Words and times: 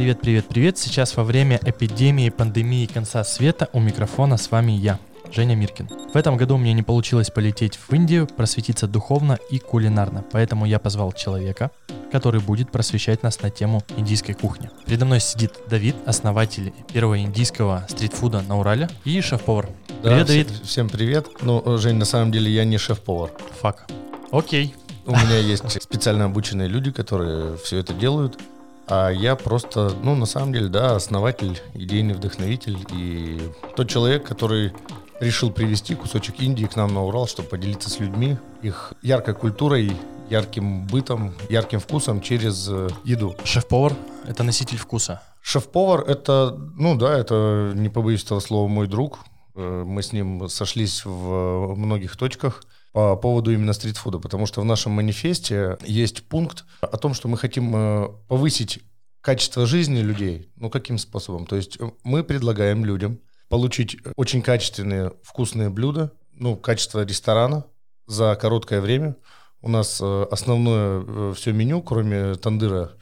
Привет, 0.00 0.22
привет, 0.22 0.46
привет. 0.48 0.78
Сейчас 0.78 1.14
во 1.14 1.24
время 1.24 1.60
эпидемии, 1.62 2.30
пандемии 2.30 2.86
конца 2.86 3.22
света 3.22 3.68
у 3.74 3.80
микрофона 3.80 4.38
с 4.38 4.50
вами 4.50 4.72
я, 4.72 4.98
Женя 5.30 5.54
Миркин. 5.54 5.90
В 6.14 6.16
этом 6.16 6.38
году 6.38 6.56
мне 6.56 6.72
не 6.72 6.82
получилось 6.82 7.28
полететь 7.28 7.76
в 7.76 7.92
Индию, 7.92 8.26
просветиться 8.26 8.86
духовно 8.86 9.38
и 9.50 9.58
кулинарно, 9.58 10.24
поэтому 10.32 10.64
я 10.64 10.78
позвал 10.78 11.12
человека, 11.12 11.70
который 12.10 12.40
будет 12.40 12.72
просвещать 12.72 13.22
нас 13.22 13.42
на 13.42 13.50
тему 13.50 13.82
индийской 13.98 14.34
кухни. 14.34 14.70
Передо 14.86 15.04
мной 15.04 15.20
сидит 15.20 15.52
Давид, 15.68 15.96
основатель 16.06 16.72
первого 16.90 17.20
индийского 17.20 17.84
стритфуда 17.86 18.40
на 18.40 18.58
Урале 18.58 18.88
и 19.04 19.20
шеф-повар. 19.20 19.68
Да, 20.02 20.12
привет, 20.12 20.26
Давид. 20.28 20.50
Всем 20.64 20.88
привет. 20.88 21.26
Ну, 21.42 21.76
Жень, 21.76 21.96
на 21.96 22.06
самом 22.06 22.32
деле 22.32 22.50
я 22.50 22.64
не 22.64 22.78
шеф-повар. 22.78 23.32
Фак. 23.60 23.86
Окей. 24.32 24.74
У 25.04 25.12
меня 25.12 25.38
есть 25.38 25.82
специально 25.82 26.24
обученные 26.24 26.68
люди, 26.68 26.90
которые 26.90 27.58
все 27.58 27.78
это 27.78 27.92
делают. 27.92 28.38
А 28.92 29.10
я 29.10 29.36
просто, 29.36 29.92
ну, 30.02 30.16
на 30.16 30.26
самом 30.26 30.52
деле, 30.52 30.68
да, 30.68 30.96
основатель, 30.96 31.60
идейный 31.74 32.12
вдохновитель 32.12 32.76
и 32.92 33.40
тот 33.76 33.88
человек, 33.88 34.26
который 34.26 34.72
решил 35.20 35.52
привести 35.52 35.94
кусочек 35.94 36.40
Индии 36.40 36.64
к 36.64 36.74
нам 36.74 36.92
на 36.92 37.04
Урал, 37.04 37.28
чтобы 37.28 37.50
поделиться 37.50 37.88
с 37.88 38.00
людьми 38.00 38.36
их 38.62 38.92
яркой 39.00 39.34
культурой, 39.34 39.96
ярким 40.28 40.88
бытом, 40.88 41.34
ярким 41.48 41.78
вкусом 41.78 42.20
через 42.20 42.68
э, 42.68 42.88
еду. 43.04 43.36
Шеф-повар— 43.44 43.94
это 44.26 44.42
носитель 44.42 44.78
вкуса. 44.78 45.22
Шеф-повар— 45.40 46.00
это, 46.08 46.58
ну 46.76 46.96
да, 46.96 47.16
это, 47.16 47.72
не 47.76 47.90
побоюсь 47.90 48.24
этого 48.24 48.40
слова, 48.40 48.66
мой 48.66 48.88
друг. 48.88 49.20
Э, 49.54 49.84
Мы 49.86 50.02
с 50.02 50.12
ним 50.12 50.48
сошлись 50.48 51.04
в 51.04 51.76
многих 51.76 52.16
точках 52.16 52.64
по 52.92 53.16
поводу 53.16 53.52
именно 53.52 53.72
стритфуда, 53.72 54.18
потому 54.18 54.46
что 54.46 54.60
в 54.60 54.64
нашем 54.64 54.92
манифесте 54.92 55.78
есть 55.82 56.24
пункт 56.24 56.64
о 56.80 56.96
том, 56.96 57.14
что 57.14 57.28
мы 57.28 57.38
хотим 57.38 57.74
э, 57.74 58.08
повысить 58.28 58.80
качество 59.20 59.66
жизни 59.66 60.00
людей. 60.00 60.50
Ну, 60.56 60.70
каким 60.70 60.98
способом? 60.98 61.46
То 61.46 61.56
есть 61.56 61.76
э, 61.80 61.90
мы 62.02 62.24
предлагаем 62.24 62.84
людям 62.84 63.20
получить 63.48 63.96
очень 64.16 64.42
качественные, 64.42 65.12
вкусные 65.22 65.70
блюда, 65.70 66.12
ну, 66.32 66.56
качество 66.56 67.04
ресторана 67.04 67.64
за 68.06 68.36
короткое 68.40 68.80
время. 68.80 69.16
У 69.60 69.68
нас 69.68 70.00
э, 70.00 70.26
основное 70.30 71.04
э, 71.06 71.34
все 71.36 71.52
меню, 71.52 71.82
кроме 71.82 72.34
тандыра, 72.34 72.92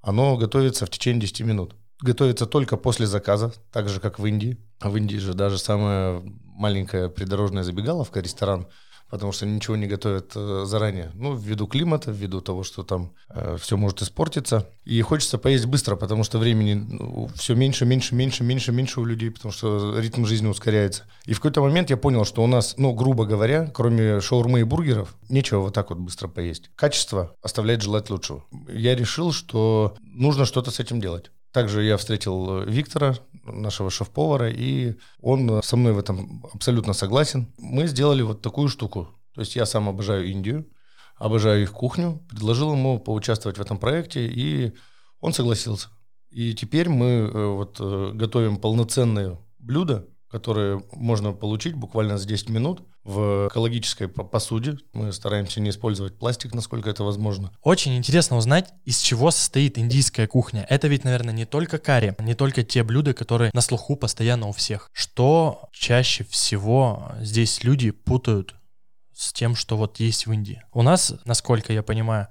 оно 0.00 0.36
готовится 0.36 0.86
в 0.86 0.90
течение 0.90 1.22
10 1.22 1.40
минут. 1.40 1.76
Готовится 2.00 2.46
только 2.46 2.76
после 2.76 3.06
заказа, 3.06 3.52
так 3.72 3.88
же, 3.88 4.00
как 4.00 4.18
в 4.18 4.26
Индии. 4.26 4.58
А 4.80 4.90
в 4.90 4.96
Индии 4.96 5.16
же 5.16 5.34
даже 5.34 5.58
самая 5.58 6.22
маленькая 6.44 7.08
придорожная 7.08 7.62
забегаловка, 7.62 8.20
ресторан, 8.20 8.68
потому 9.14 9.30
что 9.30 9.46
ничего 9.46 9.76
не 9.76 9.86
готовят 9.86 10.32
э, 10.34 10.64
заранее. 10.66 11.12
Ну, 11.14 11.36
ввиду 11.36 11.68
климата, 11.68 12.10
ввиду 12.10 12.40
того, 12.40 12.64
что 12.64 12.82
там 12.82 13.12
э, 13.28 13.56
все 13.60 13.76
может 13.76 14.02
испортиться. 14.02 14.68
И 14.84 15.00
хочется 15.02 15.38
поесть 15.38 15.66
быстро, 15.66 15.94
потому 15.94 16.24
что 16.24 16.40
времени 16.40 16.74
ну, 16.74 17.30
все 17.36 17.54
меньше, 17.54 17.84
меньше, 17.84 18.16
меньше, 18.16 18.42
меньше, 18.42 18.72
меньше 18.72 19.00
у 19.00 19.04
людей, 19.04 19.30
потому 19.30 19.52
что 19.52 20.00
ритм 20.00 20.24
жизни 20.24 20.48
ускоряется. 20.48 21.04
И 21.26 21.32
в 21.32 21.36
какой-то 21.36 21.60
момент 21.60 21.90
я 21.90 21.96
понял, 21.96 22.24
что 22.24 22.42
у 22.42 22.48
нас, 22.48 22.74
ну, 22.76 22.92
грубо 22.92 23.24
говоря, 23.24 23.70
кроме 23.72 24.20
шаурмы 24.20 24.60
и 24.60 24.64
бургеров, 24.64 25.14
нечего 25.28 25.60
вот 25.60 25.74
так 25.74 25.90
вот 25.90 26.00
быстро 26.00 26.26
поесть. 26.26 26.72
Качество 26.74 27.36
оставляет 27.40 27.82
желать 27.82 28.10
лучшего. 28.10 28.42
Я 28.68 28.96
решил, 28.96 29.30
что 29.30 29.94
нужно 30.02 30.44
что-то 30.44 30.72
с 30.72 30.80
этим 30.80 31.00
делать. 31.00 31.30
Также 31.54 31.84
я 31.84 31.96
встретил 31.96 32.62
э, 32.62 32.64
Виктора, 32.66 33.14
нашего 33.44 33.88
шеф-повара, 33.88 34.50
и 34.50 34.96
он 35.20 35.48
э, 35.48 35.62
со 35.62 35.76
мной 35.76 35.92
в 35.92 35.98
этом 35.98 36.44
абсолютно 36.52 36.94
согласен. 36.94 37.46
Мы 37.58 37.86
сделали 37.86 38.22
вот 38.22 38.42
такую 38.42 38.68
штуку. 38.68 39.08
То 39.34 39.40
есть 39.40 39.54
я 39.54 39.64
сам 39.64 39.88
обожаю 39.88 40.26
Индию, 40.26 40.66
обожаю 41.14 41.62
их 41.62 41.70
кухню, 41.70 42.20
предложил 42.28 42.72
ему 42.72 42.98
поучаствовать 42.98 43.56
в 43.56 43.60
этом 43.60 43.78
проекте, 43.78 44.26
и 44.26 44.72
он 45.20 45.32
согласился. 45.32 45.90
И 46.28 46.54
теперь 46.54 46.88
мы 46.88 47.06
э, 47.06 47.46
вот 47.46 47.78
готовим 47.78 48.56
полноценные 48.56 49.38
блюда, 49.60 50.08
которые 50.34 50.82
можно 50.94 51.32
получить 51.32 51.74
буквально 51.74 52.18
за 52.18 52.26
10 52.26 52.48
минут 52.48 52.82
в 53.04 53.46
экологической 53.48 54.08
посуде. 54.08 54.78
Мы 54.92 55.12
стараемся 55.12 55.60
не 55.60 55.70
использовать 55.70 56.18
пластик, 56.18 56.52
насколько 56.54 56.90
это 56.90 57.04
возможно. 57.04 57.52
Очень 57.62 57.96
интересно 57.96 58.36
узнать, 58.36 58.74
из 58.84 58.98
чего 58.98 59.30
состоит 59.30 59.78
индийская 59.78 60.26
кухня. 60.26 60.66
Это 60.68 60.88
ведь, 60.88 61.04
наверное, 61.04 61.32
не 61.32 61.44
только 61.44 61.78
карри, 61.78 62.16
не 62.18 62.34
только 62.34 62.64
те 62.64 62.82
блюда, 62.82 63.14
которые 63.14 63.52
на 63.54 63.60
слуху 63.60 63.94
постоянно 63.94 64.48
у 64.48 64.52
всех. 64.52 64.90
Что 64.92 65.68
чаще 65.70 66.24
всего 66.24 67.12
здесь 67.20 67.62
люди 67.62 67.92
путают 67.92 68.56
с 69.12 69.32
тем, 69.32 69.54
что 69.54 69.76
вот 69.76 70.00
есть 70.00 70.26
в 70.26 70.32
Индии? 70.32 70.64
У 70.72 70.82
нас, 70.82 71.14
насколько 71.26 71.72
я 71.72 71.84
понимаю, 71.84 72.26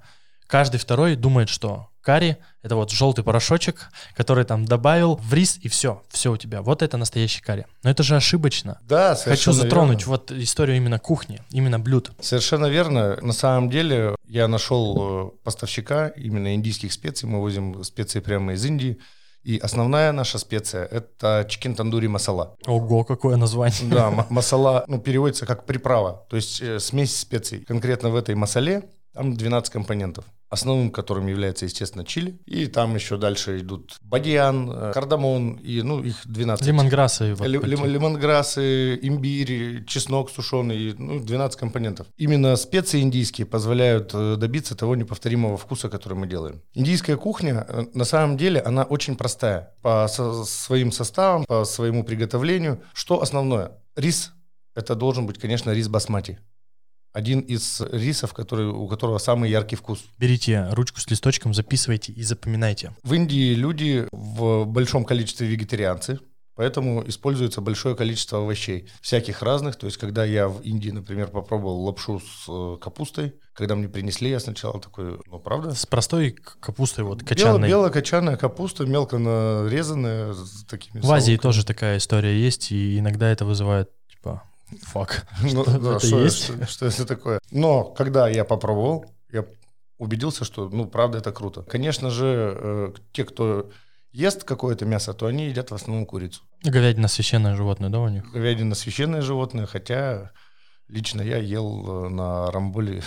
каждый 0.46 0.78
второй 0.78 1.16
думает, 1.16 1.48
что 1.48 1.88
карри— 2.04 2.36
это 2.62 2.76
вот 2.76 2.90
желтый 2.90 3.24
порошочек, 3.24 3.90
который 4.14 4.44
там 4.44 4.66
добавил 4.66 5.16
в 5.16 5.32
рис, 5.34 5.58
и 5.62 5.68
все, 5.68 6.02
все 6.08 6.32
у 6.32 6.36
тебя. 6.36 6.62
Вот 6.62 6.82
это 6.82 6.96
настоящий 6.96 7.42
карри. 7.42 7.66
Но 7.82 7.90
это 7.90 8.02
же 8.02 8.14
ошибочно. 8.14 8.78
Да, 8.82 9.16
Хочу 9.16 9.52
затронуть 9.52 10.00
верно. 10.00 10.10
вот 10.12 10.30
историю 10.32 10.76
именно 10.76 10.98
кухни, 10.98 11.40
именно 11.50 11.80
блюд. 11.80 12.12
Совершенно 12.20 12.66
верно. 12.66 13.16
На 13.22 13.32
самом 13.32 13.70
деле 13.70 14.14
я 14.28 14.46
нашел 14.48 15.28
э, 15.28 15.30
поставщика 15.42 16.08
именно 16.08 16.54
индийских 16.54 16.92
специй. 16.92 17.28
Мы 17.28 17.40
возим 17.40 17.82
специи 17.82 18.20
прямо 18.20 18.52
из 18.52 18.64
Индии. 18.64 18.98
И 19.42 19.58
основная 19.58 20.10
наша 20.12 20.38
специя– 20.38 20.86
это 20.90 21.46
чикен 21.48 21.74
тандури 21.74 22.06
масала. 22.06 22.56
Ого, 22.66 23.04
какое 23.04 23.36
название. 23.36 23.90
Да, 23.90 24.10
масала 24.30 24.84
ну, 24.88 24.98
переводится 24.98 25.44
как 25.44 25.66
приправа, 25.66 26.24
то 26.30 26.36
есть 26.36 26.62
э, 26.62 26.80
смесь 26.80 27.14
специй. 27.14 27.60
Конкретно 27.60 28.08
в 28.08 28.16
этой 28.16 28.34
масале 28.34 28.88
там 29.14 29.34
12 29.34 29.72
компонентов 29.72 30.24
основным 30.54 30.90
которым 30.90 31.26
является, 31.26 31.66
естественно, 31.66 32.04
чили. 32.04 32.38
И 32.46 32.66
там 32.66 32.94
еще 32.94 33.16
дальше 33.16 33.58
идут 33.58 33.96
бадьян, 34.00 34.70
э, 34.70 34.92
кардамон, 34.92 35.54
и, 35.54 35.82
ну, 35.82 36.02
их 36.02 36.16
12. 36.24 36.66
Лимонграссы. 36.66 37.34
Вот 37.34 37.46
Лим, 37.46 37.84
лимонграссы, 37.84 38.98
имбирь, 39.02 39.84
чеснок 39.84 40.30
сушеный, 40.30 40.94
ну, 40.96 41.20
12 41.20 41.58
компонентов. 41.58 42.06
Именно 42.16 42.56
специи 42.56 43.00
индийские 43.00 43.46
позволяют 43.46 44.12
э, 44.14 44.36
добиться 44.36 44.76
того 44.76 44.96
неповторимого 44.96 45.56
вкуса, 45.56 45.88
который 45.88 46.14
мы 46.14 46.26
делаем. 46.26 46.62
Индийская 46.74 47.16
кухня, 47.16 47.66
э, 47.68 47.84
на 47.92 48.04
самом 48.04 48.36
деле, 48.36 48.60
она 48.60 48.84
очень 48.84 49.16
простая 49.16 49.74
по 49.82 50.06
со 50.08 50.44
своим 50.44 50.92
составам, 50.92 51.44
по 51.44 51.64
своему 51.64 52.04
приготовлению. 52.04 52.80
Что 52.92 53.20
основное? 53.20 53.72
Рис– 53.96 54.32
это 54.76 54.94
должен 54.94 55.26
быть, 55.26 55.38
конечно, 55.38 55.72
рис 55.72 55.88
басмати 55.88 56.38
один 57.14 57.40
из 57.40 57.80
рисов, 57.92 58.34
который, 58.34 58.66
у 58.66 58.86
которого 58.88 59.18
самый 59.18 59.48
яркий 59.48 59.76
вкус. 59.76 60.04
Берите 60.18 60.68
ручку 60.72 61.00
с 61.00 61.08
листочком, 61.08 61.54
записывайте 61.54 62.12
и 62.12 62.22
запоминайте. 62.22 62.92
В 63.02 63.14
Индии 63.14 63.54
люди 63.54 64.06
в 64.12 64.64
большом 64.66 65.04
количестве 65.04 65.46
вегетарианцы, 65.46 66.18
Поэтому 66.56 67.02
используется 67.08 67.60
большое 67.60 67.96
количество 67.96 68.38
овощей, 68.38 68.88
всяких 69.00 69.42
разных. 69.42 69.74
То 69.74 69.86
есть, 69.86 69.98
когда 69.98 70.24
я 70.24 70.48
в 70.48 70.60
Индии, 70.60 70.90
например, 70.90 71.26
попробовал 71.26 71.82
лапшу 71.84 72.20
с 72.20 72.46
э, 72.48 72.76
капустой, 72.80 73.34
когда 73.54 73.74
мне 73.74 73.88
принесли, 73.88 74.30
я 74.30 74.38
сначала 74.38 74.80
такой, 74.80 75.18
ну 75.26 75.40
правда? 75.40 75.74
С 75.74 75.84
простой 75.84 76.30
капустой, 76.30 77.04
вот 77.04 77.24
качанной. 77.24 77.68
Белая, 77.68 77.90
качанная 77.90 78.36
капуста, 78.36 78.86
мелко 78.86 79.18
нарезанная, 79.18 80.32
с 80.32 80.64
такими 80.66 81.00
В 81.00 81.10
Азии 81.10 81.36
тоже 81.36 81.66
такая 81.66 81.98
история 81.98 82.40
есть, 82.40 82.70
и 82.70 83.00
иногда 83.00 83.28
это 83.28 83.44
вызывает, 83.44 83.90
типа, 84.08 84.44
Фак. 84.82 85.26
Ну, 85.42 85.64
да, 85.64 85.98
что, 85.98 86.20
есть? 86.20 86.44
Что, 86.44 86.66
что 86.66 86.86
это 86.86 87.06
такое? 87.06 87.40
Но 87.50 87.84
когда 87.84 88.28
я 88.28 88.44
попробовал, 88.44 89.06
я 89.32 89.44
убедился, 89.98 90.44
что, 90.44 90.68
ну, 90.68 90.86
правда, 90.86 91.18
это 91.18 91.32
круто. 91.32 91.62
Конечно 91.62 92.10
же, 92.10 92.56
э, 92.56 92.92
те, 93.12 93.24
кто 93.24 93.70
ест 94.12 94.44
какое-то 94.44 94.86
мясо, 94.86 95.12
то 95.12 95.26
они 95.26 95.46
едят 95.46 95.70
в 95.70 95.74
основном 95.74 96.06
курицу. 96.06 96.42
Говядина 96.62 97.08
священное 97.08 97.56
животное, 97.56 97.90
да, 97.90 98.00
у 98.00 98.08
них? 98.08 98.30
Говядина 98.32 98.74
священное 98.74 99.22
животное, 99.22 99.66
хотя 99.66 100.32
лично 100.88 101.22
я 101.22 101.38
ел 101.38 102.06
э, 102.06 102.08
на 102.08 102.50
рамболе 102.50 103.02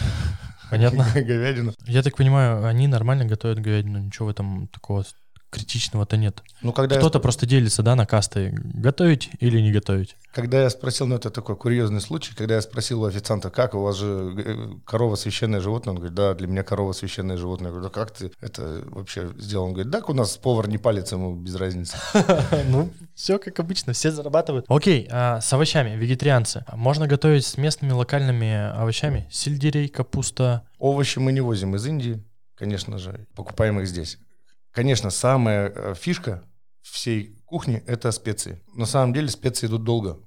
Понятно. 0.69 1.05
говядину. 1.15 1.73
Я 1.85 2.03
так 2.03 2.15
понимаю, 2.15 2.65
они 2.65 2.87
нормально 2.87 3.25
готовят 3.25 3.59
говядину, 3.59 3.99
ничего 3.99 4.27
в 4.27 4.31
этом 4.31 4.67
такого 4.67 5.05
критичного-то 5.49 6.17
нет. 6.17 6.43
Ну, 6.61 6.73
когда 6.73 6.97
Кто-то 6.97 7.19
я... 7.19 7.21
просто 7.21 7.45
делится, 7.45 7.83
да, 7.83 7.95
на 7.95 8.05
касты, 8.05 8.53
готовить 8.53 9.29
или 9.39 9.59
не 9.61 9.71
готовить. 9.71 10.17
Когда 10.33 10.61
я 10.61 10.69
спросил, 10.69 11.07
ну 11.07 11.15
это 11.15 11.29
такой 11.29 11.55
курьезный 11.55 12.01
случай, 12.01 12.35
когда 12.35 12.55
я 12.55 12.61
спросил 12.61 13.03
у 13.03 13.05
официанта, 13.05 13.49
как 13.49 13.73
у 13.73 13.81
вас 13.81 13.95
же 13.97 14.33
э, 14.37 14.67
корова 14.85 15.15
священное 15.15 15.61
животное, 15.61 15.91
он 15.91 15.97
говорит, 15.97 16.15
да, 16.15 16.33
для 16.33 16.47
меня 16.47 16.63
корова 16.63 16.91
священное 16.91 17.37
животное. 17.37 17.67
Я 17.67 17.71
говорю, 17.71 17.89
да 17.89 17.93
как 17.93 18.11
ты 18.11 18.31
это 18.41 18.83
вообще 18.87 19.31
сделал? 19.37 19.67
Он 19.67 19.73
говорит, 19.73 19.91
так 19.91 20.09
у 20.09 20.13
нас 20.13 20.37
повар 20.37 20.67
не 20.67 20.77
палец, 20.77 21.11
ему 21.11 21.35
без 21.35 21.55
разницы. 21.55 21.97
Ну, 22.69 22.91
все 23.15 23.39
как 23.39 23.59
обычно, 23.59 23.93
все 23.93 24.11
зарабатывают. 24.11 24.65
Окей, 24.67 25.07
а 25.09 25.39
с 25.39 25.51
овощами, 25.53 25.95
вегетарианцы. 25.95 26.65
Можно 26.73 27.07
готовить 27.07 27.45
с 27.45 27.57
местными 27.57 27.91
локальными 27.91 28.71
овощами? 28.75 29.27
Сельдерей, 29.31 29.87
капуста? 29.87 30.63
Овощи 30.77 31.19
мы 31.19 31.31
не 31.31 31.41
возим 31.41 31.75
из 31.75 31.85
Индии, 31.85 32.23
конечно 32.55 32.97
же, 32.97 33.25
покупаем 33.35 33.79
их 33.79 33.87
здесь. 33.87 34.17
Конечно, 34.77 35.09
самая 35.09 35.73
э, 35.73 35.95
фишка 35.95 36.43
всей 36.83 37.41
кухни– 37.45 37.81
это 37.87 38.11
специи. 38.11 38.61
На 38.75 38.85
самом 38.85 39.11
деле 39.11 39.27
специи 39.27 39.65
идут 39.65 39.83
долго. 39.83 40.19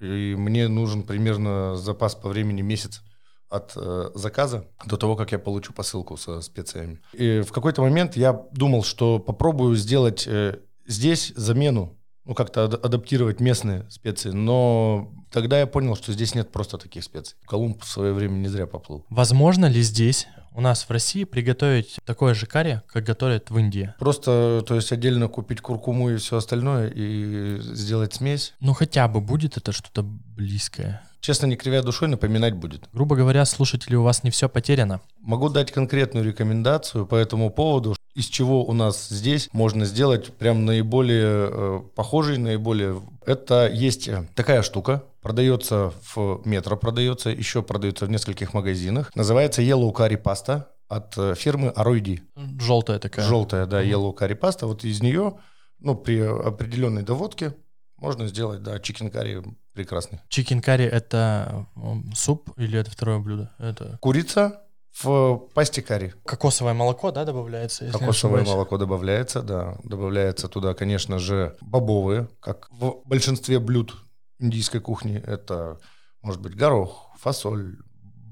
И 0.00 0.36
мне 0.38 0.68
нужен 0.68 1.02
примерно 1.02 1.74
запас 1.74 2.14
по 2.14 2.28
времени 2.28 2.62
месяц 2.62 3.02
от 3.48 3.72
э, 3.74 4.10
заказа 4.14 4.68
до 4.86 4.96
того, 4.96 5.16
как 5.16 5.32
я 5.32 5.40
получу 5.40 5.72
посылку 5.72 6.16
со 6.16 6.40
специями. 6.40 7.00
И 7.14 7.40
в 7.40 7.50
какой-то 7.50 7.82
момент 7.82 8.16
я 8.16 8.32
думал, 8.52 8.84
что 8.84 9.18
попробую 9.18 9.74
сделать 9.74 10.24
э, 10.28 10.60
здесь 10.86 11.32
замену, 11.34 11.98
ну 12.24 12.36
как-то 12.36 12.66
ад- 12.66 12.84
адаптировать 12.84 13.40
местные 13.40 13.90
специи, 13.90 14.30
но 14.30 15.12
тогда 15.32 15.58
я 15.58 15.66
понял, 15.66 15.96
что 15.96 16.12
здесь 16.12 16.36
нет 16.36 16.52
просто 16.52 16.78
таких 16.78 17.02
специй. 17.02 17.36
Колумб 17.44 17.82
в 17.82 17.88
свое 17.88 18.12
время 18.12 18.34
не 18.34 18.46
зря 18.46 18.68
поплыл. 18.68 19.04
Возможно 19.10 19.66
ли 19.66 19.82
здесь, 19.82 20.28
у 20.54 20.60
нас 20.60 20.84
в 20.84 20.90
России, 20.90 21.24
приготовить 21.24 21.98
такое 22.04 22.34
же 22.34 22.46
карри, 22.46 22.82
как 22.86 23.04
готовят 23.04 23.50
в 23.50 23.58
Индии? 23.58 23.94
Просто, 23.98 24.64
то 24.66 24.74
есть 24.74 24.92
отдельно 24.92 25.28
купить 25.28 25.60
куркуму 25.60 26.10
и 26.10 26.16
все 26.16 26.36
остальное 26.36 26.88
и 26.88 27.58
сделать 27.60 28.14
смесь. 28.14 28.54
Ну 28.60 28.72
хотя 28.72 29.08
бы 29.08 29.20
будет 29.20 29.56
это 29.56 29.72
что-то 29.72 30.02
близкое. 30.02 31.02
Честно, 31.20 31.46
не 31.46 31.56
кривя 31.56 31.82
душой, 31.82 32.08
напоминать 32.08 32.54
будет. 32.54 32.88
Грубо 32.94 33.14
говоря, 33.14 33.44
слушатели, 33.44 33.94
у 33.94 34.02
вас 34.02 34.24
не 34.24 34.30
все 34.30 34.48
потеряно. 34.48 35.02
Могу 35.20 35.50
дать 35.50 35.70
конкретную 35.70 36.24
рекомендацию 36.24 37.06
по 37.06 37.14
этому 37.14 37.50
поводу, 37.50 37.94
из 38.14 38.26
чего 38.26 38.64
у 38.64 38.72
нас 38.72 39.08
здесь 39.08 39.48
можно 39.52 39.84
сделать 39.84 40.32
прям 40.34 40.64
наиболее 40.64 41.48
э, 41.50 41.80
похожий, 41.94 42.38
наиболее... 42.38 43.00
Это 43.26 43.68
есть 43.68 44.08
э, 44.08 44.26
такая 44.34 44.62
штука, 44.62 45.04
продается 45.20 45.92
в 46.14 46.42
метро, 46.44 46.76
продается, 46.76 47.30
еще 47.30 47.62
продается 47.62 48.06
в 48.06 48.10
нескольких 48.10 48.54
магазинах. 48.54 49.14
Называется 49.14 49.62
Yellow 49.62 49.92
Curry 49.92 50.20
Pasta 50.20 50.64
от 50.88 51.16
э, 51.18 51.34
фирмы 51.34 51.68
Aroidi. 51.76 52.20
Желтая 52.60 52.98
такая. 52.98 53.26
Желтая, 53.26 53.66
да, 53.66 53.82
Yellow 53.82 54.16
Curry 54.16 54.38
Pasta. 54.38 54.66
Вот 54.66 54.84
из 54.84 55.02
нее, 55.02 55.38
ну, 55.78 55.94
при 55.94 56.20
определенной 56.20 57.02
доводке 57.02 57.54
можно 57.96 58.26
сделать, 58.26 58.62
да, 58.62 58.78
chicken 58.78 59.10
curry 59.10 59.42
прекрасный. 59.74 60.20
Chicken 60.28 60.62
curry 60.62 60.86
это 60.86 61.66
м, 61.76 62.10
суп 62.14 62.50
или 62.56 62.78
это 62.78 62.90
второе 62.90 63.18
блюдо? 63.18 63.50
Это 63.58 63.98
Курица 64.00 64.62
в 64.92 65.48
пасте 65.54 65.82
карри. 65.82 66.14
кокосовое 66.24 66.74
молоко, 66.74 67.10
да, 67.10 67.24
добавляется? 67.24 67.90
Кокосовое 67.90 68.44
молоко 68.44 68.76
добавляется, 68.78 69.42
да. 69.42 69.78
Добавляется 69.84 70.48
туда, 70.48 70.74
конечно 70.74 71.18
же, 71.18 71.56
бобовые, 71.60 72.28
как 72.40 72.68
в 72.70 73.02
большинстве 73.04 73.58
блюд 73.58 73.96
индийской 74.38 74.80
кухни. 74.80 75.22
Это 75.26 75.78
может 76.22 76.40
быть 76.40 76.54
горох, 76.54 77.10
фасоль, 77.18 77.76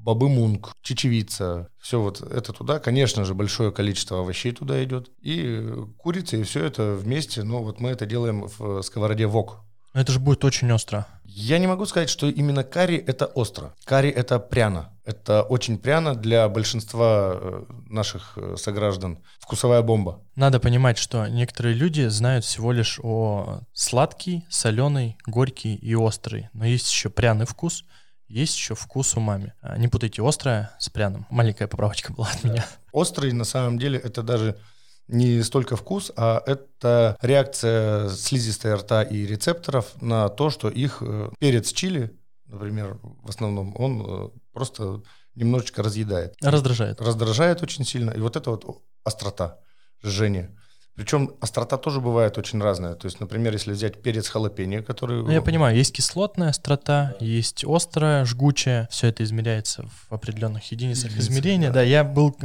бобы 0.09 0.29
мунг, 0.29 0.73
чечевица. 0.83 1.69
Все 1.79 2.01
вот 2.01 2.21
это 2.23 2.53
туда. 2.53 2.79
Конечно 2.79 3.25
же, 3.25 3.35
большое 3.35 3.73
количество 3.73 4.21
овощей 4.21 4.53
туда 4.53 4.83
идет. 4.83 5.11
И 5.21 5.71
курица, 5.99 6.37
и 6.37 6.43
все 6.43 6.65
это 6.65 6.95
вместе. 6.95 7.43
Ну, 7.43 7.63
вот 7.63 7.81
мы 7.81 7.91
это 7.91 8.07
делаем 8.07 8.49
в 8.59 8.83
сковороде 8.83 9.27
вок. 9.27 9.59
Это 9.95 10.13
же 10.13 10.21
будет 10.21 10.45
очень 10.45 10.71
остро. 10.73 11.07
Я 11.25 11.59
не 11.59 11.67
могу 11.67 11.87
сказать, 11.87 12.09
что 12.09 12.27
именно 12.29 12.65
карри 12.65 12.97
это 12.97 13.27
остро. 13.27 13.75
Карри 13.85 14.11
это 14.11 14.39
пряно. 14.39 14.98
Это 15.09 15.43
очень 15.43 15.79
пряно 15.79 16.15
для 16.15 16.47
большинства 16.51 17.33
э, 17.33 17.65
наших 17.87 18.37
э, 18.37 18.57
сограждан. 18.59 19.19
Вкусовая 19.39 19.81
бомба. 19.81 20.21
Надо 20.37 20.61
понимать, 20.61 20.99
что 20.99 21.27
некоторые 21.29 21.75
люди 21.75 22.07
знают 22.09 22.45
всего 22.45 22.73
лишь 22.73 23.01
о 23.03 23.61
сладкий, 23.73 24.45
соленый, 24.51 25.17
горький 25.27 25.77
и 25.77 25.95
острый. 25.95 26.51
Но 26.53 26.67
есть 26.67 26.91
еще 26.93 27.09
пряный 27.09 27.47
вкус, 27.47 27.87
есть 28.27 28.55
еще 28.55 28.75
вкус 28.75 29.17
умами. 29.17 29.55
А, 29.63 29.79
Не 29.79 29.89
путайте 29.89 30.23
острое 30.23 30.73
с 30.79 30.91
пряным. 30.91 31.27
Маленькая 31.31 31.69
поправочка 31.69 32.13
была 32.13 32.29
от 32.29 32.45
меня. 32.45 32.67
Острый 32.93 33.33
на 33.33 33.45
самом 33.45 33.79
деле 33.79 33.99
это 33.99 34.23
даже 34.23 34.59
не 35.07 35.43
столько 35.43 35.77
вкус, 35.77 36.13
а 36.17 36.43
это 36.45 37.17
реакция 37.23 38.11
слизистой 38.11 38.75
рта 38.75 39.05
и 39.05 39.25
рецепторов 39.25 39.87
на 40.03 40.29
то, 40.29 40.51
что 40.51 40.69
их 40.69 40.99
э, 41.01 41.31
перец 41.39 41.73
чили, 41.73 42.15
например, 42.45 42.99
в 43.03 43.31
основном, 43.31 43.75
он 43.79 44.33
просто 44.53 45.03
немножечко 45.35 45.83
разъедает. 45.83 46.35
Раздражает. 46.43 47.01
раздражает 47.01 47.63
очень 47.63 47.85
сильно. 47.85 48.11
И 48.11 48.21
вот 48.21 48.37
это 48.37 48.51
вот 48.51 48.83
острота, 49.05 49.59
жжение. 50.03 50.55
Причем 50.99 51.37
острота 51.41 51.77
тоже 51.77 52.01
бывает 52.01 52.39
очень 52.39 52.61
разная. 52.61 52.97
То 52.97 53.07
есть, 53.07 53.21
например, 53.21 53.53
если 53.53 53.71
взять 53.71 54.03
перец 54.03 54.29
халапеньо, 54.29 54.83
который... 54.83 55.23
Ну, 55.23 55.31
я 55.31 55.41
понимаю, 55.43 55.77
есть 55.77 55.95
кислотная 55.95 56.49
острота, 56.49 57.15
есть 57.21 57.65
острая, 57.65 58.25
жгучая. 58.25 58.89
Все 58.91 59.07
это 59.07 59.23
измеряется 59.23 59.85
в 59.87 60.13
определенных 60.13 60.73
единицах 60.73 61.13
Единицах, 61.13 61.31
измерения. 61.31 61.69
да. 61.69 61.75
Да. 61.75 61.83
я 61.83 62.03
был, 62.03 62.37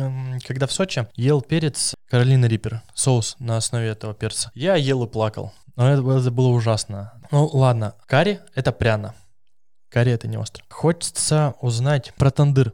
когда 0.46 0.68
в 0.68 0.72
Сочи, 0.72 1.08
ел 1.16 1.42
перец 1.42 1.96
Каролина 2.12 2.46
Риппер, 2.46 2.84
соус 2.94 3.38
на 3.40 3.58
основе 3.58 3.88
этого 3.88 4.14
перца. 4.14 4.52
Я 4.54 4.76
ел 4.76 5.04
и 5.04 5.08
плакал. 5.08 5.52
Но 5.76 5.92
это 5.92 6.30
было 6.30 6.50
ужасно. 6.50 7.14
Ну, 7.32 7.48
ладно. 7.48 7.96
Карри— 8.06 8.40
это 8.54 8.72
пряно. 8.72 9.16
Карри— 9.94 10.12
это 10.14 10.28
не 10.28 10.38
остро. 10.38 10.64
Хочется 10.70 11.54
узнать 11.62 12.14
про 12.18 12.32
тандыр. 12.32 12.74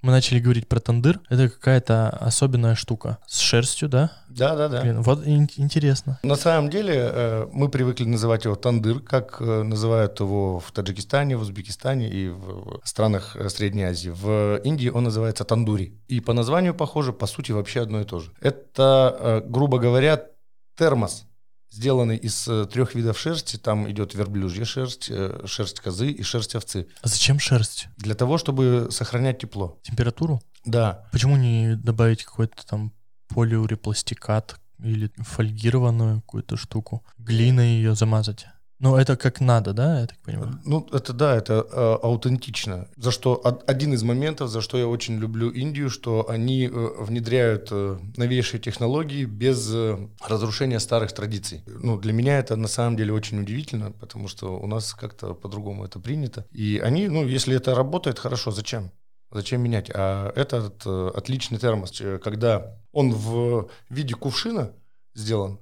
Мы 0.00 0.10
начали 0.10 0.40
говорить 0.40 0.68
про 0.68 0.80
тандыр. 0.80 1.20
Это 1.28 1.48
какая-то 1.48 2.08
особенная 2.10 2.74
штука. 2.74 3.18
С 3.26 3.38
шерстью, 3.38 3.88
да? 3.88 4.10
Да, 4.28 4.54
да, 4.56 4.68
да. 4.68 4.80
Блин, 4.82 5.02
вот 5.02 5.24
ин- 5.26 5.48
интересно. 5.56 6.18
На 6.24 6.34
самом 6.36 6.70
деле 6.70 6.94
э, 6.96 7.46
мы 7.52 7.68
привыкли 7.68 8.04
называть 8.04 8.44
его 8.44 8.54
тандыр, 8.56 9.00
как 9.00 9.40
э, 9.40 9.62
называют 9.62 10.18
его 10.20 10.58
в 10.60 10.70
Таджикистане, 10.72 11.36
в 11.36 11.42
Узбекистане 11.42 12.08
и 12.10 12.28
в 12.28 12.80
странах 12.84 13.36
э, 13.36 13.48
Средней 13.48 13.84
Азии. 13.84 14.10
В 14.10 14.56
Индии 14.64 14.88
он 14.88 15.04
называется 15.04 15.44
тандури. 15.44 16.00
И 16.08 16.20
по 16.20 16.32
названию 16.32 16.74
похоже, 16.74 17.12
по 17.12 17.26
сути 17.26 17.52
вообще 17.52 17.82
одно 17.82 18.00
и 18.00 18.04
то 18.04 18.18
же. 18.20 18.32
Это, 18.40 19.16
э, 19.18 19.42
грубо 19.48 19.78
говоря, 19.78 20.26
термос, 20.76 21.26
сделанный 21.72 22.16
из 22.16 22.46
э, 22.46 22.66
трех 22.66 22.94
видов 22.94 23.18
шерсти. 23.18 23.56
Там 23.56 23.90
идет 23.90 24.14
верблюжья 24.14 24.64
шерсть, 24.64 25.08
э, 25.10 25.42
шерсть 25.46 25.80
козы 25.80 26.10
и 26.10 26.22
шерсть 26.22 26.54
овцы. 26.54 26.86
А 27.00 27.08
зачем 27.08 27.38
шерсть? 27.38 27.88
Для 27.96 28.14
того, 28.14 28.38
чтобы 28.38 28.88
сохранять 28.90 29.38
тепло. 29.40 29.78
Температуру? 29.82 30.40
Да, 30.64 31.08
Почему 31.10 31.36
не 31.36 31.76
добавить 31.76 32.24
какой-то 32.24 32.64
там 32.66 32.92
полиурепластикат 33.28 34.60
или 34.78 35.10
фольгированную 35.16 36.20
какую-то 36.20 36.56
штуку, 36.56 37.04
глиной 37.18 37.68
ее 37.68 37.94
замазать? 37.94 38.46
Ну, 38.82 38.96
это 38.96 39.16
как 39.16 39.40
надо, 39.40 39.72
да, 39.72 40.00
я 40.00 40.06
так 40.08 40.18
понимаю? 40.18 40.58
Ну, 40.64 40.88
это 40.92 41.12
да, 41.12 41.36
это 41.36 41.64
э, 41.70 41.98
аутентично. 42.02 42.88
За 42.96 43.12
что 43.12 43.34
од- 43.44 43.62
один 43.70 43.94
из 43.94 44.02
моментов, 44.02 44.50
за 44.50 44.60
что 44.60 44.76
я 44.76 44.88
очень 44.88 45.18
люблю 45.20 45.50
Индию, 45.50 45.88
что 45.88 46.28
они 46.28 46.66
э, 46.66 46.70
внедряют 46.98 47.68
э, 47.70 47.98
новейшие 48.16 48.60
технологии 48.60 49.24
без 49.24 49.72
э, 49.72 50.08
разрушения 50.28 50.80
старых 50.80 51.12
традиций. 51.12 51.62
Ну, 51.66 51.96
для 51.96 52.12
меня 52.12 52.40
это 52.40 52.56
на 52.56 52.66
самом 52.66 52.96
деле 52.96 53.12
очень 53.12 53.38
удивительно, 53.40 53.92
потому 53.92 54.26
что 54.26 54.58
у 54.58 54.66
нас 54.66 54.94
как-то 54.94 55.34
по-другому 55.34 55.84
это 55.84 56.00
принято. 56.00 56.44
И 56.50 56.80
они, 56.82 57.06
ну, 57.08 57.24
если 57.24 57.54
это 57.54 57.76
работает, 57.76 58.18
хорошо, 58.18 58.50
зачем? 58.50 58.90
Зачем 59.30 59.62
менять? 59.62 59.92
А 59.94 60.32
этот 60.34 60.82
э, 60.86 61.10
отличный 61.14 61.58
термос, 61.58 62.00
э, 62.00 62.18
когда 62.18 62.80
он 62.90 63.12
в 63.12 63.68
виде 63.90 64.14
кувшина 64.14 64.72
сделан, 65.14 65.60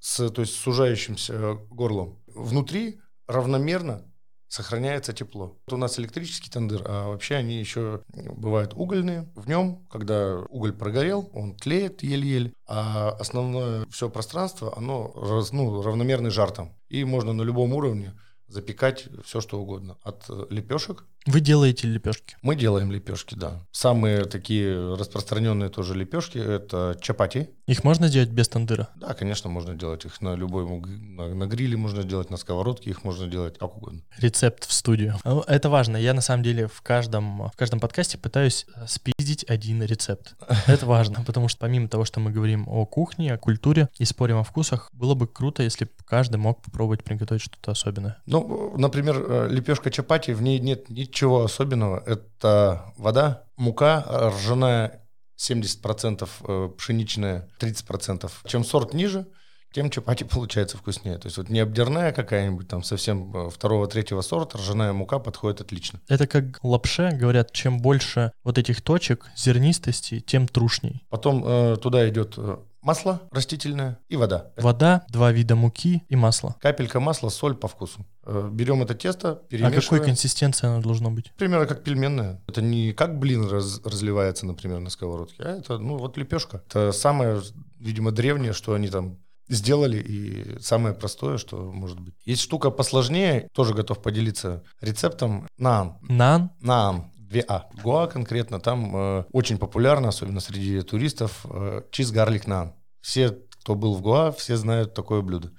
с, 0.00 0.30
то 0.30 0.40
есть 0.42 0.54
с 0.54 0.58
сужающимся 0.60 1.32
э, 1.34 1.54
горлом, 1.70 2.18
внутри 2.34 3.00
равномерно 3.26 4.04
сохраняется 4.48 5.12
тепло. 5.12 5.58
Вот 5.66 5.72
у 5.72 5.76
нас 5.76 5.98
электрический 5.98 6.50
тандыр, 6.50 6.82
а 6.86 7.08
вообще 7.08 7.34
они 7.34 7.58
еще 7.58 8.02
бывают 8.12 8.72
угольные. 8.74 9.32
В 9.34 9.48
нем, 9.48 9.84
когда 9.90 10.38
уголь 10.48 10.72
прогорел, 10.72 11.28
он 11.32 11.56
тлеет 11.56 12.02
еле-еле, 12.04 12.52
а 12.66 13.10
основное 13.18 13.84
все 13.90 14.08
пространство, 14.08 14.72
оно 14.76 15.12
раз- 15.16 15.52
ну, 15.52 15.82
равномерный 15.82 16.30
жар 16.30 16.52
там. 16.52 16.76
И 16.88 17.04
можно 17.04 17.32
на 17.32 17.42
любом 17.42 17.72
уровне 17.72 18.14
запекать 18.46 19.08
все, 19.24 19.40
что 19.40 19.60
угодно. 19.60 19.96
От 20.02 20.28
лепешек 20.50 21.04
Вы 21.26 21.40
делаете 21.40 21.88
лепешки. 21.88 22.36
мы 22.42 22.54
делаем 22.54 22.92
лепешки, 22.92 23.34
да. 23.34 23.62
Самые 23.72 24.24
такие 24.26 24.94
распространенные 24.94 25.70
тоже 25.70 25.94
лепешки 25.94 26.38
это 26.38 26.96
чапати. 27.00 27.48
Их 27.66 27.82
можно 27.82 28.08
сделать 28.08 28.28
без 28.28 28.48
тандыра? 28.48 28.88
Да, 28.96 29.14
конечно, 29.14 29.48
можно 29.48 29.74
делать 29.74 30.04
их 30.04 30.20
на 30.20 30.34
любой 30.34 30.66
на, 30.66 31.34
на 31.34 31.46
гриле, 31.46 31.78
можно 31.78 32.02
делать 32.02 32.28
на 32.30 32.36
сковородке, 32.36 32.90
их 32.90 33.04
можно 33.04 33.26
делать 33.26 33.58
как 33.58 33.76
угодно. 33.76 34.02
Рецепт 34.18 34.66
в 34.66 34.72
студию. 34.72 35.16
Ну, 35.24 35.40
Это 35.46 35.70
важно. 35.70 35.96
Я 35.96 36.12
на 36.12 36.20
самом 36.20 36.42
деле 36.42 36.68
в 36.68 36.82
каждом, 36.82 37.48
в 37.48 37.56
каждом 37.56 37.80
подкасте 37.80 38.18
пытаюсь 38.18 38.66
э, 38.76 38.86
спиздить 38.86 39.44
один 39.48 39.82
рецепт. 39.82 40.34
Это 40.66 40.84
важно, 40.84 41.24
потому 41.24 41.48
что 41.48 41.60
помимо 41.60 41.88
того, 41.88 42.04
что 42.04 42.20
мы 42.20 42.32
говорим 42.32 42.68
о 42.68 42.84
кухне, 42.84 43.32
о 43.32 43.38
культуре 43.38 43.88
и 43.98 44.04
спорим 44.04 44.36
о 44.36 44.44
вкусах, 44.44 44.90
было 44.92 45.14
бы 45.14 45.26
круто, 45.26 45.62
если 45.62 45.86
бы 45.86 45.90
каждый 46.04 46.36
мог 46.36 46.60
попробовать 46.62 47.02
приготовить 47.02 47.42
что-то 47.42 47.70
особенное. 47.70 48.18
Ну, 48.26 48.74
например, 48.76 49.24
э, 49.26 49.48
лепешка 49.50 49.90
чапати, 49.90 50.32
в 50.32 50.42
ней 50.42 50.58
нет 50.58 50.90
ничего 50.90 51.13
особенного. 51.22 52.02
Это 52.06 52.92
вода, 52.96 53.44
мука 53.56 54.04
ржаная 54.30 55.04
70%, 55.36 56.28
э, 56.46 56.70
пшеничная 56.76 57.48
30%. 57.58 58.30
Чем 58.46 58.64
сорт 58.64 58.94
ниже, 58.94 59.26
тем 59.74 59.90
чапати 59.90 60.24
получается 60.30 60.78
вкуснее. 60.78 61.18
То 61.18 61.26
есть 61.26 61.36
вот 61.36 61.48
не 61.48 61.60
обдерная 61.60 62.12
какая-нибудь 62.12 62.68
там 62.68 62.82
совсем 62.82 63.36
э, 63.36 63.50
второго-третьего 63.50 64.22
сорта, 64.22 64.58
ржаная 64.58 64.92
мука 64.92 65.18
подходит 65.18 65.60
отлично. 65.60 66.00
Это 66.08 66.26
как 66.26 66.60
лапше, 66.62 67.10
говорят, 67.12 67.52
чем 67.52 67.80
больше 67.80 68.32
вот 68.44 68.58
этих 68.58 68.80
точек 68.82 69.26
зернистости, 69.36 70.20
тем 70.20 70.46
трушней. 70.46 71.04
Потом 71.10 71.44
э, 71.44 71.76
туда 71.76 72.08
идет 72.08 72.34
э, 72.36 72.58
масло 72.84 73.20
растительное 73.32 73.98
и 74.08 74.16
вода. 74.16 74.52
Вода, 74.56 75.04
два 75.08 75.32
вида 75.32 75.56
муки 75.56 76.02
и 76.08 76.16
масло. 76.16 76.54
Капелька 76.60 77.00
масла, 77.00 77.30
соль 77.30 77.54
по 77.56 77.66
вкусу. 77.68 78.06
Э, 78.24 78.48
Берем 78.52 78.82
это 78.82 78.94
тесто, 78.94 79.30
А 79.32 79.34
перемешиваем. 79.36 79.82
какой 79.82 80.00
консистенции 80.04 80.66
оно 80.66 80.82
должно 80.82 81.10
быть? 81.10 81.32
Примерно 81.36 81.66
как 81.66 81.82
пельменная. 81.82 82.42
Это 82.46 82.62
не 82.62 82.92
как 82.92 83.18
блин 83.18 83.48
раз- 83.48 83.80
разливается, 83.84 84.46
например, 84.46 84.78
на 84.80 84.90
сковородке, 84.90 85.42
а 85.42 85.56
это, 85.58 85.78
ну, 85.78 85.96
вот 85.96 86.16
лепешка. 86.16 86.62
Это 86.68 86.92
самое, 86.92 87.40
видимо, 87.80 88.12
древнее, 88.12 88.52
что 88.52 88.74
они 88.74 88.88
там 88.88 89.18
сделали, 89.48 89.98
и 89.98 90.58
самое 90.60 90.94
простое, 90.94 91.36
что 91.36 91.70
может 91.70 92.00
быть. 92.00 92.14
Есть 92.24 92.40
штука 92.42 92.70
посложнее, 92.70 93.48
тоже 93.52 93.74
готов 93.74 94.00
поделиться 94.02 94.62
рецептом. 94.80 95.46
Наан. 95.58 95.98
Нан, 96.02 96.50
Наан. 96.60 97.10
2А. 97.34 97.64
Гоа 97.82 98.06
конкретно, 98.06 98.60
там 98.60 98.96
э, 98.96 99.24
очень 99.32 99.58
популярно, 99.58 100.08
особенно 100.08 100.40
среди 100.40 100.82
туристов, 100.82 101.44
э, 101.44 101.82
чиз 101.90 102.10
гарлик 102.12 102.46
наан. 102.46 102.74
Все, 103.00 103.30
кто 103.30 103.74
был 103.74 103.94
в 103.94 104.02
Гоа, 104.02 104.30
все 104.32 104.56
знают 104.56 104.94
такое 104.94 105.20
блюдо. 105.20 105.52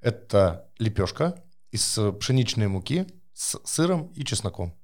Это 0.00 0.70
лепешка 0.78 1.44
из 1.70 1.98
э, 1.98 2.12
пшеничной 2.12 2.68
муки 2.68 3.06
с 3.34 3.60
сыром 3.64 4.12
и 4.14 4.24
чесноком. 4.24 4.74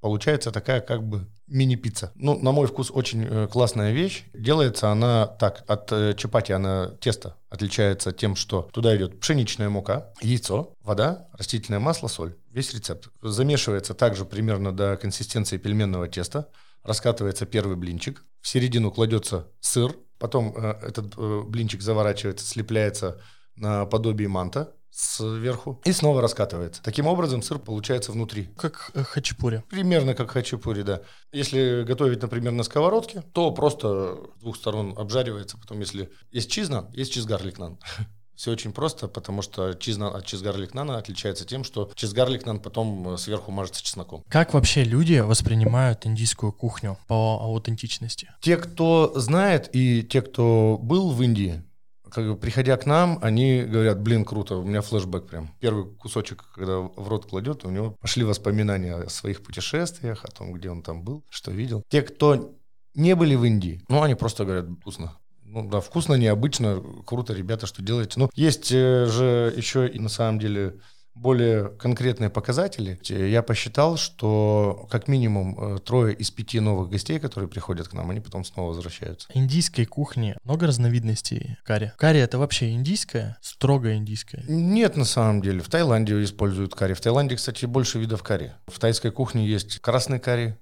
Получается 0.00 0.52
такая 0.52 0.80
как 0.80 1.06
бы 1.06 1.28
мини-пицца. 1.50 2.12
Ну, 2.14 2.38
на 2.38 2.52
мой 2.52 2.66
вкус, 2.66 2.90
очень 2.90 3.24
э, 3.24 3.48
классная 3.48 3.92
вещь. 3.92 4.24
Делается 4.32 4.90
она 4.90 5.26
так, 5.26 5.64
от 5.66 5.92
э, 5.92 6.14
чапати 6.16 6.52
она 6.52 6.92
тесто 7.00 7.36
отличается 7.48 8.12
тем, 8.12 8.36
что 8.36 8.68
туда 8.72 8.96
идет 8.96 9.20
пшеничная 9.20 9.68
мука, 9.68 10.12
яйцо, 10.22 10.74
вода, 10.82 11.28
растительное 11.32 11.80
масло, 11.80 12.08
соль. 12.08 12.36
Весь 12.50 12.72
рецепт. 12.72 13.08
Замешивается 13.20 13.94
также 13.94 14.24
примерно 14.24 14.72
до 14.72 14.96
консистенции 14.96 15.58
пельменного 15.58 16.08
теста. 16.08 16.48
Раскатывается 16.82 17.44
первый 17.44 17.76
блинчик. 17.76 18.24
В 18.40 18.48
середину 18.48 18.90
кладется 18.90 19.48
сыр. 19.60 19.94
Потом 20.18 20.54
э, 20.56 20.78
этот 20.82 21.14
э, 21.16 21.42
блинчик 21.46 21.82
заворачивается, 21.82 22.46
слепляется 22.46 23.20
на 23.56 23.84
подобие 23.84 24.28
манта 24.28 24.72
сверху 24.90 25.80
и 25.84 25.92
снова 25.92 26.20
раскатывается. 26.20 26.82
Таким 26.82 27.06
образом 27.06 27.42
сыр 27.42 27.58
получается 27.58 28.12
внутри. 28.12 28.48
как 28.56 28.90
э, 28.94 29.02
хачапури. 29.02 29.62
Примерно 29.68 30.14
как 30.14 30.30
хачапури, 30.30 30.82
да. 30.82 31.02
Если 31.32 31.84
готовить, 31.84 32.22
например, 32.22 32.52
на 32.52 32.62
сковородке, 32.62 33.22
то 33.32 33.50
просто 33.52 34.18
с 34.36 34.40
двух 34.40 34.56
сторон 34.56 34.94
обжаривается. 34.96 35.58
Потом, 35.58 35.80
если 35.80 36.10
есть 36.30 36.50
чизнан, 36.50 36.88
есть 36.92 37.12
чизгарлик 37.12 37.58
нан. 37.58 37.78
Все 38.34 38.52
очень 38.52 38.72
просто, 38.72 39.06
потому 39.06 39.42
что 39.42 39.74
чизнан 39.74 40.16
от 40.16 40.24
чизгарлик 40.24 40.72
нана 40.72 40.96
отличается 40.96 41.44
тем, 41.44 41.62
что 41.62 41.90
чизгарлик 41.94 42.46
нан 42.46 42.58
потом 42.58 43.10
э, 43.10 43.18
сверху 43.18 43.52
мажется 43.52 43.84
чесноком. 43.84 44.24
Как 44.28 44.54
вообще 44.54 44.82
люди 44.82 45.18
воспринимают 45.18 46.06
индийскую 46.06 46.50
кухню 46.50 46.96
по 47.06 47.38
аутентичности? 47.42 48.30
Те, 48.40 48.56
кто 48.56 49.12
знает, 49.14 49.68
и 49.74 50.02
те, 50.02 50.22
кто 50.22 50.78
был 50.80 51.10
в 51.10 51.22
Индии, 51.22 51.62
как 52.10 52.26
бы, 52.26 52.36
приходя 52.36 52.76
к 52.76 52.86
нам, 52.86 53.18
они 53.22 53.62
говорят, 53.62 54.00
блин, 54.00 54.24
круто, 54.24 54.56
у 54.56 54.64
меня 54.64 54.80
флешбэк 54.80 55.26
прям. 55.26 55.50
Первый 55.60 55.86
кусочек, 55.86 56.44
когда 56.54 56.78
в 56.78 57.08
рот 57.08 57.26
кладет, 57.26 57.64
у 57.64 57.70
него 57.70 57.96
пошли 58.00 58.24
воспоминания 58.24 58.94
о 58.94 59.08
своих 59.08 59.42
путешествиях, 59.42 60.24
о 60.24 60.30
том, 60.30 60.52
где 60.52 60.70
он 60.70 60.82
там 60.82 61.02
был, 61.02 61.24
что 61.30 61.50
видел. 61.50 61.82
Те, 61.88 62.02
кто 62.02 62.54
не 62.94 63.14
были 63.14 63.34
в 63.34 63.44
Индии, 63.44 63.82
ну, 63.88 64.02
они 64.02 64.14
просто 64.14 64.44
говорят, 64.44 64.66
вкусно. 64.80 65.16
Ну 65.42 65.68
да, 65.68 65.80
вкусно, 65.80 66.14
необычно, 66.14 66.80
круто, 67.04 67.32
ребята, 67.32 67.66
что 67.66 67.82
делаете. 67.82 68.20
Ну, 68.20 68.30
есть 68.34 68.70
э, 68.70 69.06
же 69.06 69.52
еще 69.56 69.88
и 69.88 69.98
на 69.98 70.08
самом 70.08 70.38
деле 70.38 70.76
более 71.14 71.68
конкретные 71.70 72.30
показатели. 72.30 72.98
Я 73.04 73.42
посчитал, 73.42 73.96
что 73.96 74.86
как 74.90 75.08
минимум 75.08 75.58
э, 75.58 75.78
трое 75.78 76.14
из 76.14 76.30
пяти 76.30 76.60
новых 76.60 76.90
гостей, 76.90 77.18
которые 77.18 77.48
приходят 77.48 77.88
к 77.88 77.92
нам, 77.92 78.10
они 78.10 78.20
потом 78.20 78.44
снова 78.44 78.68
возвращаются. 78.68 79.28
Индийской 79.34 79.84
кухни 79.84 80.36
много 80.44 80.66
разновидностей 80.66 81.56
карри. 81.64 81.92
Карри 81.98 82.20
это 82.20 82.38
вообще 82.38 82.70
индийское? 82.70 83.38
Строго 83.42 83.94
индийское? 83.94 84.44
Нет, 84.48 84.96
на 84.96 85.04
самом 85.04 85.42
деле. 85.42 85.60
В 85.60 85.68
Таиланде 85.68 86.22
используют 86.22 86.74
карри. 86.74 86.94
В 86.94 87.00
Таиланде, 87.00 87.36
кстати, 87.36 87.66
больше 87.66 87.98
видов 87.98 88.22
карри. 88.22 88.52
В 88.66 88.78
тайской 88.78 89.10
кухне 89.10 89.46
есть 89.46 89.80
красный 89.80 90.20
карри, 90.20 90.56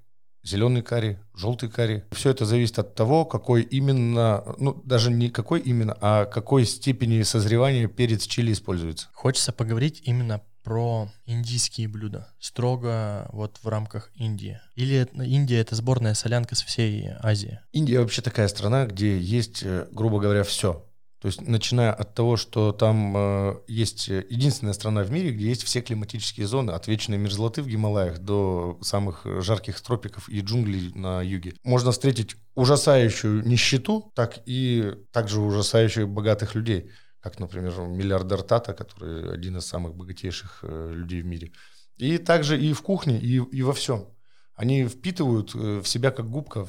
зеленый 0.48 0.82
карри, 0.82 1.18
желтый 1.34 1.68
карри. 1.68 2.04
Все 2.12 2.30
это 2.30 2.44
зависит 2.44 2.78
от 2.78 2.94
того, 2.94 3.24
какой 3.24 3.62
именно, 3.62 4.42
ну, 4.58 4.80
даже 4.84 5.10
не 5.10 5.28
какой 5.30 5.60
именно, 5.60 5.96
а 6.00 6.24
какой 6.24 6.64
степени 6.64 7.22
созревания 7.22 7.88
перец 7.88 8.26
чили 8.26 8.52
используется. 8.52 9.08
Хочется 9.12 9.52
поговорить 9.52 10.00
именно 10.04 10.40
про 10.64 11.08
индийские 11.24 11.88
блюда. 11.88 12.28
Строго 12.38 13.28
вот 13.32 13.58
в 13.62 13.68
рамках 13.68 14.10
Индии. 14.14 14.60
Или 14.74 14.96
это- 14.96 15.22
Индия— 15.22 15.58
это 15.60 15.74
сборная 15.74 16.12
солянка 16.14 16.54
со 16.56 16.66
всей 16.66 17.08
Азии? 17.22 17.60
Индия 17.72 18.00
вообще 18.00 18.20
такая 18.20 18.48
страна, 18.48 18.84
где 18.84 19.18
есть, 19.18 19.62
э, 19.62 19.86
грубо 19.92 20.20
говоря, 20.20 20.42
все. 20.42 20.84
То 21.20 21.26
есть, 21.26 21.40
начиная 21.40 21.92
от 21.92 22.14
того, 22.14 22.36
что 22.36 22.70
там 22.70 23.14
э, 23.16 23.60
есть 23.66 24.06
единственная 24.06 24.72
страна 24.72 25.02
в 25.02 25.10
мире, 25.10 25.32
где 25.32 25.48
есть 25.48 25.64
все 25.64 25.80
климатические 25.80 26.46
зоны, 26.46 26.70
от 26.70 26.86
вечной 26.86 27.18
мерзлоты 27.18 27.60
в 27.62 27.66
Гималаях 27.66 28.18
до 28.18 28.78
самых 28.82 29.26
жарких 29.42 29.80
тропиков 29.80 30.28
и 30.28 30.40
джунглей 30.40 30.92
на 30.94 31.20
юге. 31.20 31.54
Можно 31.64 31.90
встретить 31.90 32.36
ужасающую 32.54 33.44
нищету, 33.44 34.12
так 34.14 34.38
и 34.46 34.94
также 35.10 35.40
ужасающих 35.40 36.08
богатых 36.08 36.54
людей, 36.54 36.92
как, 37.20 37.40
например, 37.40 37.72
миллиардер 37.80 38.42
Тата, 38.42 38.72
который 38.72 39.32
один 39.32 39.56
из 39.56 39.66
самых 39.66 39.96
богатейших 39.96 40.60
э, 40.62 40.92
людей 40.94 41.22
в 41.22 41.26
мире. 41.26 41.50
И 41.96 42.18
также 42.18 42.60
и 42.60 42.72
в 42.72 42.82
кухне, 42.82 43.18
и, 43.18 43.36
и 43.36 43.62
во 43.62 43.72
всем. 43.72 44.06
Они 44.54 44.86
впитывают 44.86 45.52
э, 45.54 45.80
в 45.80 45.88
себя 45.88 46.12
как 46.12 46.30
губка 46.30 46.66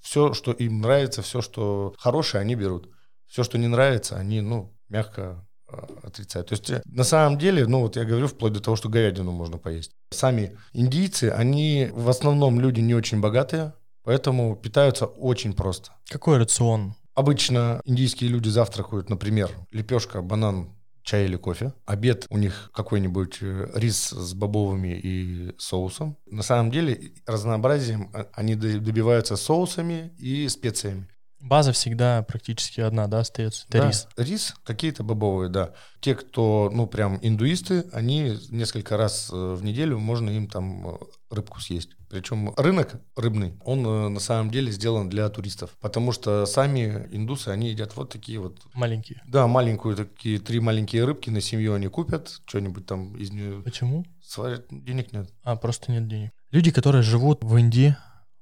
все, 0.00 0.34
что 0.34 0.52
им 0.52 0.80
нравится, 0.80 1.22
все, 1.22 1.40
что 1.40 1.94
хорошее, 1.98 2.42
они 2.42 2.54
берут. 2.54 2.93
Все, 3.34 3.42
что 3.42 3.58
не 3.58 3.66
нравится, 3.66 4.14
они, 4.14 4.40
ну, 4.40 4.72
мягко 4.88 5.44
э, 5.68 5.76
отрицают. 6.04 6.50
То 6.50 6.52
есть, 6.52 6.70
э, 6.70 6.82
на 6.84 7.02
самом 7.02 7.36
деле, 7.36 7.66
ну, 7.66 7.80
вот 7.80 7.96
я 7.96 8.04
говорю, 8.04 8.28
вплоть 8.28 8.52
до 8.52 8.60
того, 8.60 8.76
что 8.76 8.88
говядину 8.88 9.32
можно 9.32 9.58
поесть. 9.58 9.90
Сами 10.12 10.56
индийцы, 10.72 11.34
они 11.36 11.90
в 11.92 12.08
основном 12.08 12.60
люди 12.60 12.78
не 12.78 12.94
очень 12.94 13.20
богатые, 13.20 13.74
поэтому 14.04 14.54
питаются 14.54 15.06
очень 15.06 15.52
просто. 15.52 15.90
Какой 16.08 16.38
рацион? 16.38 16.94
Обычно 17.16 17.80
индийские 17.84 18.30
люди 18.30 18.48
завтракают, 18.50 19.10
например, 19.10 19.50
лепешка, 19.72 20.22
банан, 20.22 20.70
чай 21.02 21.24
или 21.24 21.34
кофе. 21.34 21.72
Обед 21.86 22.26
у 22.30 22.38
них 22.38 22.70
какой-нибудь 22.72 23.38
э, 23.40 23.68
рис 23.74 24.10
с 24.10 24.32
бобовыми 24.34 24.96
и 24.96 25.54
соусом. 25.58 26.16
На 26.26 26.44
самом 26.44 26.70
деле 26.70 27.14
разнообразием 27.26 28.10
а- 28.14 28.28
они 28.32 28.54
добиваются 28.54 29.34
соусами 29.34 30.14
и 30.18 30.48
специями. 30.48 31.08
База 31.44 31.72
всегда 31.72 32.22
практически 32.22 32.80
одна, 32.80 33.06
да, 33.06 33.20
остается? 33.20 33.66
Это 33.68 33.78
Да, 33.78 33.88
рис. 33.88 34.08
Рис, 34.16 34.54
какие-то 34.64 35.02
бобовые, 35.02 35.50
да. 35.50 35.74
Те, 36.00 36.14
кто, 36.14 36.70
ну, 36.72 36.86
прям 36.86 37.18
индуисты, 37.20 37.84
они 37.92 38.38
несколько 38.48 38.96
раз 38.96 39.28
э, 39.30 39.54
в 39.54 39.62
неделю 39.62 39.98
можно 39.98 40.30
им 40.30 40.48
там 40.48 40.88
э, 40.88 40.96
рыбку 41.30 41.60
съесть. 41.60 41.90
Причем 42.08 42.54
рынок 42.56 42.94
рыбный, 43.14 43.58
он 43.62 43.86
э, 43.86 44.08
на 44.08 44.20
самом 44.20 44.50
деле 44.50 44.72
сделан 44.72 45.10
для 45.10 45.28
туристов. 45.28 45.76
Потому 45.80 46.12
что 46.12 46.46
сами 46.46 47.08
индусы, 47.12 47.48
они 47.48 47.68
едят 47.68 47.94
вот 47.94 48.08
такие 48.10 48.38
вот 48.38 48.60
Маленькие. 48.72 49.20
Да, 49.26 49.46
маленькую, 49.46 49.96
такие 49.96 50.38
три 50.38 50.60
маленькие 50.60 51.04
рыбки 51.04 51.28
на 51.28 51.42
семью 51.42 51.74
они 51.74 51.88
купят, 51.88 52.40
что-нибудь 52.46 52.86
там 52.86 53.14
из 53.16 53.30
нее 53.30 53.60
Почему? 53.62 54.06
сварят, 54.22 54.66
денег 54.70 55.12
нет. 55.12 55.28
А, 55.42 55.56
просто 55.56 55.92
нет 55.92 56.08
денег. 56.08 56.30
Люди, 56.50 56.70
которые 56.70 57.02
живут 57.02 57.42
в 57.42 57.56
Индии, 57.56 57.96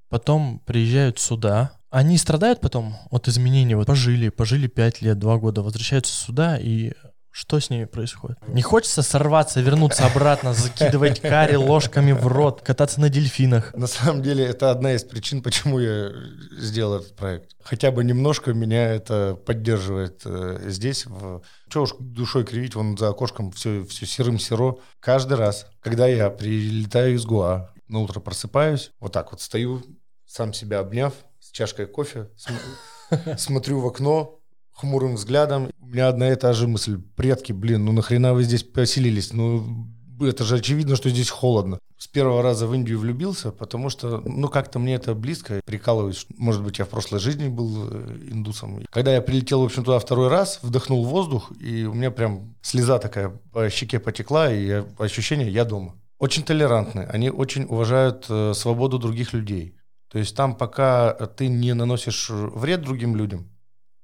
потом 0.09 0.61
приезжают 0.61 1.19
сюда, 1.19 1.81
они 1.93 2.17
страдают 2.17 2.61
потом 2.61 2.97
от 3.11 3.29
изменений. 3.29 3.75
Вот 3.75 3.87
пожили, 3.87 4.31
пожили 4.31 4.67
5 4.67 5.03
лет, 5.03 5.19
2 5.19 5.37
года, 5.37 5.63
возвращаются 5.63 6.15
сюда, 6.15 6.57
и 6.59 6.93
что 7.31 7.61
с 7.61 7.71
ними 7.71 7.85
происходит? 7.85 8.37
Не 8.49 8.63
хочется 8.63 9.03
сорваться, 9.03 9.61
вернуться 9.61 10.07
обратно, 10.07 10.53
закидывать 10.55 11.21
карри 11.21 11.57
ложками 11.57 12.13
в 12.13 12.27
рот, 12.27 12.63
кататься 12.63 13.01
на 13.01 13.09
дельфинах. 13.09 13.75
На 13.75 13.87
самом 13.87 14.23
деле 14.23 14.45
это 14.45 14.71
одна 14.71 14.95
из 14.95 15.03
причин, 15.05 15.43
почему 15.43 15.79
я 15.81 16.11
сделал 16.59 16.97
этот 16.97 17.15
проект. 17.15 17.57
Хотя 17.63 17.91
бы 17.91 18.05
немножко 18.05 18.53
меня 18.53 18.91
это 18.95 19.35
поддерживает 19.47 20.23
э, 20.25 20.61
здесь. 20.69 21.07
В... 21.07 21.43
Че 21.71 21.83
уж 21.83 21.95
душой 21.99 22.45
кривить, 22.45 22.75
вон 22.75 22.99
за 22.99 23.09
окошком 23.09 23.51
все, 23.53 23.85
все 23.85 24.07
серым-серо. 24.07 24.77
Каждый 25.01 25.39
раз, 25.39 25.67
когда 25.81 26.07
я 26.07 26.29
прилетаю 26.29 27.15
из 27.15 27.25
Гуа, 27.25 27.71
на 27.89 28.01
утро 28.01 28.21
просыпаюсь, 28.21 28.93
вот 29.01 29.13
так 29.13 29.33
вот 29.33 29.41
стою, 29.41 29.83
сам 30.27 30.53
себя 30.53 30.81
обняв, 30.81 31.15
чашкой 31.53 31.87
кофе, 31.87 32.29
см- 32.37 33.39
смотрю 33.39 33.81
в 33.81 33.87
окно, 33.87 34.41
хмурым 34.73 35.15
взглядом. 35.15 35.71
У 35.81 35.87
меня 35.87 36.09
одна 36.09 36.33
и 36.33 36.37
та 36.37 36.53
же 36.53 36.67
мысль. 36.67 37.01
Предки, 37.17 37.53
блин, 37.53 37.85
ну 37.85 37.93
нахрена 37.93 38.35
вы 38.35 38.43
здесь 38.43 38.63
поселились? 38.65 39.33
Ну, 39.33 39.87
это 40.21 40.45
же 40.45 40.57
очевидно, 40.57 40.97
что 40.97 41.11
здесь 41.11 41.31
холодно. 41.31 41.79
С 41.99 42.09
первого 42.09 42.43
раза 42.43 42.67
в 42.67 42.75
Индию 42.75 42.99
влюбился, 42.99 43.53
потому 43.53 43.89
что, 43.91 44.23
ну, 44.25 44.49
как-то 44.49 44.79
мне 44.79 44.95
это 44.95 45.15
близко. 45.15 45.61
Прикалываюсь, 45.65 46.27
может 46.37 46.63
быть, 46.63 46.79
я 46.79 46.85
в 46.85 46.89
прошлой 46.89 47.21
жизни 47.21 47.49
был 47.49 47.89
э, 47.91 48.19
индусом. 48.31 48.85
Когда 48.91 49.15
я 49.15 49.23
прилетел, 49.23 49.63
в 49.63 49.67
общем, 49.67 49.85
туда 49.85 49.99
второй 50.01 50.29
раз, 50.29 50.59
вдохнул 50.63 51.05
воздух, 51.05 51.53
и 51.61 51.85
у 51.85 51.95
меня 51.95 52.11
прям 52.11 52.57
слеза 52.61 52.99
такая 52.99 53.29
по 53.53 53.71
щеке 53.71 54.01
потекла, 54.01 54.53
и 54.53 54.83
ощущение 54.99 55.49
«я 55.51 55.65
дома». 55.65 55.95
Очень 56.19 56.45
толерантны, 56.45 57.01
они 57.01 57.31
очень 57.31 57.65
уважают 57.65 58.27
э, 58.29 58.53
свободу 58.55 58.99
других 58.99 59.33
людей. 59.33 59.77
То 60.13 60.19
есть 60.19 60.37
там, 60.37 60.55
пока 60.55 61.15
ты 61.15 61.49
не 61.49 61.73
наносишь 61.73 62.29
вред 62.29 62.83
другим 62.83 63.17
людям, 63.17 63.51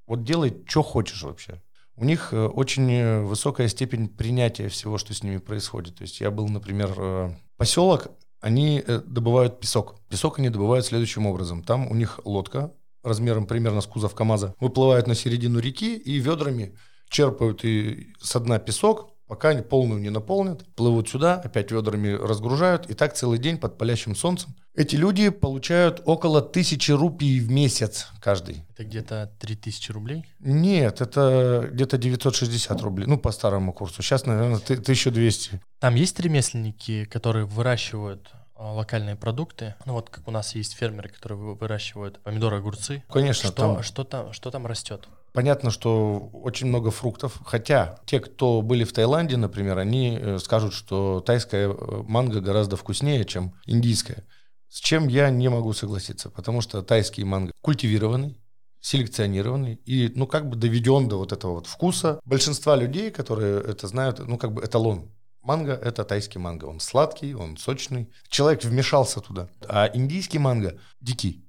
Вот 0.06 0.24
делай, 0.24 0.56
что 0.66 0.82
хочешь 0.82 1.22
вообще. 1.22 1.62
У 1.94 2.04
них 2.06 2.32
э, 2.32 2.46
очень 2.46 2.90
э, 2.90 3.20
высокая 3.20 3.68
степень 3.68 4.08
принятия 4.08 4.68
всего, 4.68 4.96
что 4.96 5.12
с 5.12 5.22
ними 5.22 5.36
происходит. 5.36 5.96
То 5.96 6.02
есть 6.02 6.20
я 6.20 6.30
был, 6.30 6.48
например, 6.48 6.94
э, 6.96 7.34
поселок, 7.58 8.08
они 8.40 8.82
добывают 8.86 9.60
песок. 9.60 10.00
Песок 10.08 10.38
они 10.38 10.48
добывают 10.48 10.86
следующим 10.86 11.26
образом. 11.26 11.62
Там 11.62 11.86
у 11.90 11.94
них 11.94 12.20
лодка 12.24 12.72
размером 13.02 13.46
примерно 13.46 13.82
с 13.82 13.86
кузов 13.86 14.14
КАМАЗа 14.14 14.54
выплывает 14.60 15.08
на 15.08 15.14
середину 15.14 15.58
реки 15.58 15.94
и 15.94 16.18
ведрами 16.18 16.74
черпают 17.10 17.66
и 17.66 18.14
со 18.18 18.40
дна 18.40 18.58
песок, 18.58 19.12
пока 19.28 19.50
они 19.50 19.62
полную 19.62 20.00
не 20.00 20.10
наполнят, 20.10 20.64
плывут 20.74 21.08
сюда, 21.08 21.34
опять 21.34 21.70
ведрами 21.70 22.08
разгружают, 22.08 22.90
и 22.90 22.94
так 22.94 23.14
целый 23.14 23.38
день 23.38 23.58
под 23.58 23.78
палящим 23.78 24.16
солнцем. 24.16 24.56
Эти 24.74 24.96
люди 24.96 25.28
получают 25.28 26.02
около 26.04 26.40
тысячи 26.40 26.92
рупий 26.92 27.40
в 27.40 27.50
месяц 27.50 28.08
каждый. 28.20 28.64
Это 28.74 28.84
где-то 28.84 29.32
3000 29.40 29.92
рублей? 29.92 30.24
Нет, 30.38 31.00
это 31.00 31.68
где-то 31.70 31.98
960 31.98 32.80
рублей, 32.82 33.06
ну, 33.06 33.18
по 33.18 33.30
старому 33.32 33.72
курсу. 33.72 34.02
Сейчас, 34.02 34.24
наверное, 34.24 34.58
1200. 34.58 35.60
Там 35.80 35.94
есть 35.94 36.18
ремесленники, 36.20 37.04
которые 37.04 37.44
выращивают 37.44 38.30
а, 38.58 38.72
локальные 38.72 39.14
продукты. 39.14 39.76
Ну 39.84 39.92
вот 39.92 40.10
как 40.10 40.26
у 40.26 40.32
нас 40.32 40.54
есть 40.56 40.74
фермеры, 40.74 41.08
которые 41.08 41.38
выращивают 41.38 42.20
помидоры, 42.20 42.56
огурцы. 42.56 43.04
Конечно. 43.08 43.50
Что 43.50 43.56
там, 43.56 43.82
что 43.84 44.04
там, 44.04 44.32
что 44.32 44.50
там 44.50 44.66
растет? 44.66 45.08
Понятно, 45.32 45.70
что 45.70 46.30
очень 46.32 46.68
много 46.68 46.90
фруктов, 46.90 47.40
хотя 47.44 48.00
те, 48.06 48.20
кто 48.20 48.62
были 48.62 48.84
в 48.84 48.92
Таиланде, 48.92 49.36
например, 49.36 49.78
они 49.78 50.18
э, 50.18 50.38
скажут, 50.38 50.72
что 50.72 51.20
тайская 51.20 51.68
э, 51.68 52.02
манго 52.06 52.40
гораздо 52.40 52.76
вкуснее, 52.76 53.24
чем 53.24 53.54
индийская. 53.66 54.26
С 54.68 54.80
чем 54.80 55.08
я 55.08 55.30
не 55.30 55.48
могу 55.48 55.72
согласиться, 55.72 56.30
потому 56.30 56.60
что 56.60 56.82
тайский 56.82 57.24
манго 57.24 57.52
культивированный, 57.60 58.40
селекционированный 58.80 59.80
и, 59.84 60.12
ну, 60.14 60.26
как 60.26 60.48
бы 60.48 60.56
доведен 60.56 61.08
до 61.08 61.18
вот 61.18 61.32
этого 61.32 61.54
вот 61.54 61.66
вкуса. 61.66 62.20
Большинства 62.24 62.76
людей, 62.76 63.10
которые 63.10 63.60
это 63.60 63.86
знают, 63.86 64.20
ну, 64.26 64.38
как 64.38 64.52
бы 64.52 64.64
эталон. 64.64 65.10
Манго– 65.42 65.72
это 65.82 66.04
тайский 66.04 66.40
манго. 66.40 66.66
Он 66.66 66.80
сладкий, 66.80 67.34
он 67.34 67.56
сочный. 67.56 68.10
Человек 68.28 68.64
вмешался 68.64 69.20
туда. 69.20 69.48
А 69.66 69.90
индийский 69.92 70.38
манго 70.38 70.78
дикий. 71.00 71.44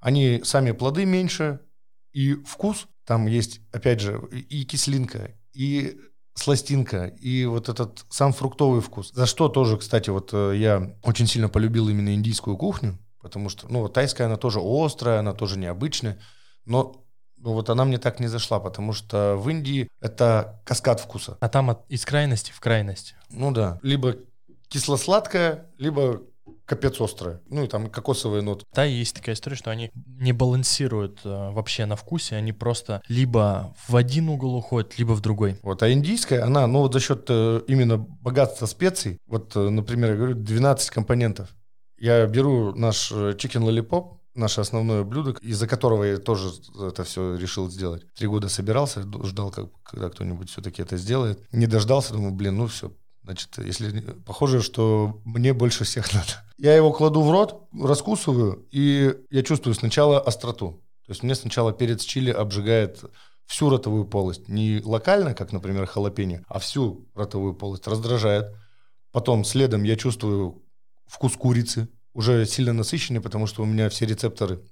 Они 0.00 0.40
сами 0.44 0.72
плоды 0.72 1.04
меньше, 1.04 1.60
и 2.12 2.34
вкус 2.34 2.86
там 3.06 3.26
есть, 3.26 3.60
опять 3.72 4.00
же, 4.00 4.20
и 4.30 4.64
кислинка, 4.64 5.30
и 5.52 5.98
сластинка, 6.34 7.06
и 7.06 7.46
вот 7.46 7.68
этот 7.68 8.04
сам 8.10 8.32
фруктовый 8.32 8.80
вкус. 8.80 9.12
За 9.12 9.26
что 9.26 9.48
тоже, 9.48 9.78
кстати, 9.78 10.10
вот 10.10 10.30
э, 10.32 10.54
я 10.56 10.94
очень 11.02 11.26
сильно 11.26 11.48
полюбил 11.48 11.88
именно 11.88 12.14
индийскую 12.14 12.56
кухню, 12.56 12.98
потому 13.22 13.48
что, 13.48 13.68
ну, 13.68 13.80
вот 13.80 13.94
тайская, 13.94 14.26
она 14.26 14.36
тоже 14.36 14.60
острая, 14.62 15.20
она 15.20 15.32
тоже 15.32 15.58
необычная, 15.58 16.20
но 16.64 17.06
ну, 17.38 17.52
вот 17.52 17.70
она 17.70 17.84
мне 17.84 17.98
так 17.98 18.18
не 18.18 18.26
зашла, 18.26 18.60
потому 18.60 18.92
что 18.92 19.36
в 19.36 19.48
Индии 19.48 19.88
это 20.00 20.60
каскад 20.64 21.00
вкуса. 21.00 21.36
А 21.40 21.48
там 21.48 21.70
от, 21.70 21.88
из 21.88 22.04
крайности 22.04 22.50
в 22.52 22.60
крайность. 22.60 23.14
Ну 23.30 23.52
да, 23.52 23.78
либо 23.82 24.16
кисло-сладкое, 24.68 25.66
либо 25.78 26.22
капец 26.66 27.00
острое. 27.00 27.40
Ну 27.48 27.64
и 27.64 27.68
там 27.68 27.88
кокосовые 27.88 28.42
ноты. 28.42 28.64
Да, 28.74 28.84
есть 28.84 29.14
такая 29.14 29.34
история, 29.34 29.56
что 29.56 29.70
они 29.70 29.90
не 29.94 30.32
балансируют 30.32 31.20
э, 31.24 31.50
вообще 31.52 31.86
на 31.86 31.96
вкусе, 31.96 32.36
они 32.36 32.52
просто 32.52 33.02
либо 33.08 33.74
в 33.88 33.96
один 33.96 34.28
угол 34.28 34.56
уходят, 34.56 34.98
либо 34.98 35.12
в 35.12 35.20
другой. 35.20 35.58
Вот, 35.62 35.82
а 35.82 35.90
индийская, 35.90 36.42
она, 36.42 36.66
ну 36.66 36.80
вот 36.80 36.92
за 36.92 37.00
счет 37.00 37.26
э, 37.28 37.62
именно 37.68 37.96
богатства 37.98 38.66
специй, 38.66 39.18
вот, 39.26 39.56
э, 39.56 39.68
например, 39.68 40.10
я 40.10 40.16
говорю, 40.16 40.34
12 40.34 40.90
компонентов. 40.90 41.48
Я 41.98 42.26
беру 42.26 42.74
наш 42.74 43.10
chicken 43.10 43.62
lollipop, 43.62 44.18
наше 44.34 44.60
основное 44.60 45.02
блюдо, 45.02 45.34
из-за 45.40 45.66
которого 45.66 46.04
я 46.04 46.18
тоже 46.18 46.50
это 46.78 47.04
все 47.04 47.36
решил 47.36 47.70
сделать. 47.70 48.02
Три 48.14 48.26
года 48.26 48.48
собирался, 48.48 49.02
ждал, 49.24 49.50
как, 49.50 49.70
когда 49.82 50.10
кто-нибудь 50.10 50.50
все-таки 50.50 50.82
это 50.82 50.98
сделает. 50.98 51.40
Не 51.52 51.66
дождался, 51.66 52.12
думаю, 52.12 52.32
блин, 52.32 52.56
ну 52.56 52.66
все, 52.66 52.92
Значит, 53.26 53.58
если 53.58 54.00
похоже, 54.24 54.62
что 54.62 55.20
мне 55.24 55.52
больше 55.52 55.82
всех 55.82 56.12
надо. 56.14 56.44
Я 56.58 56.76
его 56.76 56.92
кладу 56.92 57.22
в 57.22 57.30
рот, 57.32 57.68
раскусываю, 57.72 58.64
и 58.70 59.16
я 59.30 59.42
чувствую 59.42 59.74
сначала 59.74 60.20
остроту. 60.20 60.80
То 61.06 61.10
есть 61.10 61.24
мне 61.24 61.34
сначала 61.34 61.72
перец 61.72 62.04
чили 62.04 62.30
обжигает 62.30 63.02
всю 63.46 63.68
ротовую 63.68 64.04
полость. 64.04 64.48
Не 64.48 64.80
локально, 64.84 65.34
как, 65.34 65.50
например, 65.50 65.86
халапеньо, 65.86 66.42
а 66.46 66.60
всю 66.60 67.08
ротовую 67.14 67.54
полость. 67.54 67.88
Раздражает. 67.88 68.54
Потом 69.10 69.44
следом 69.44 69.82
я 69.82 69.96
чувствую 69.96 70.62
вкус 71.08 71.34
курицы, 71.36 71.88
уже 72.14 72.46
сильно 72.46 72.72
насыщенный, 72.72 73.20
потому 73.20 73.48
что 73.48 73.62
у 73.62 73.66
меня 73.66 73.88
все 73.88 74.06
рецепторы 74.06 74.62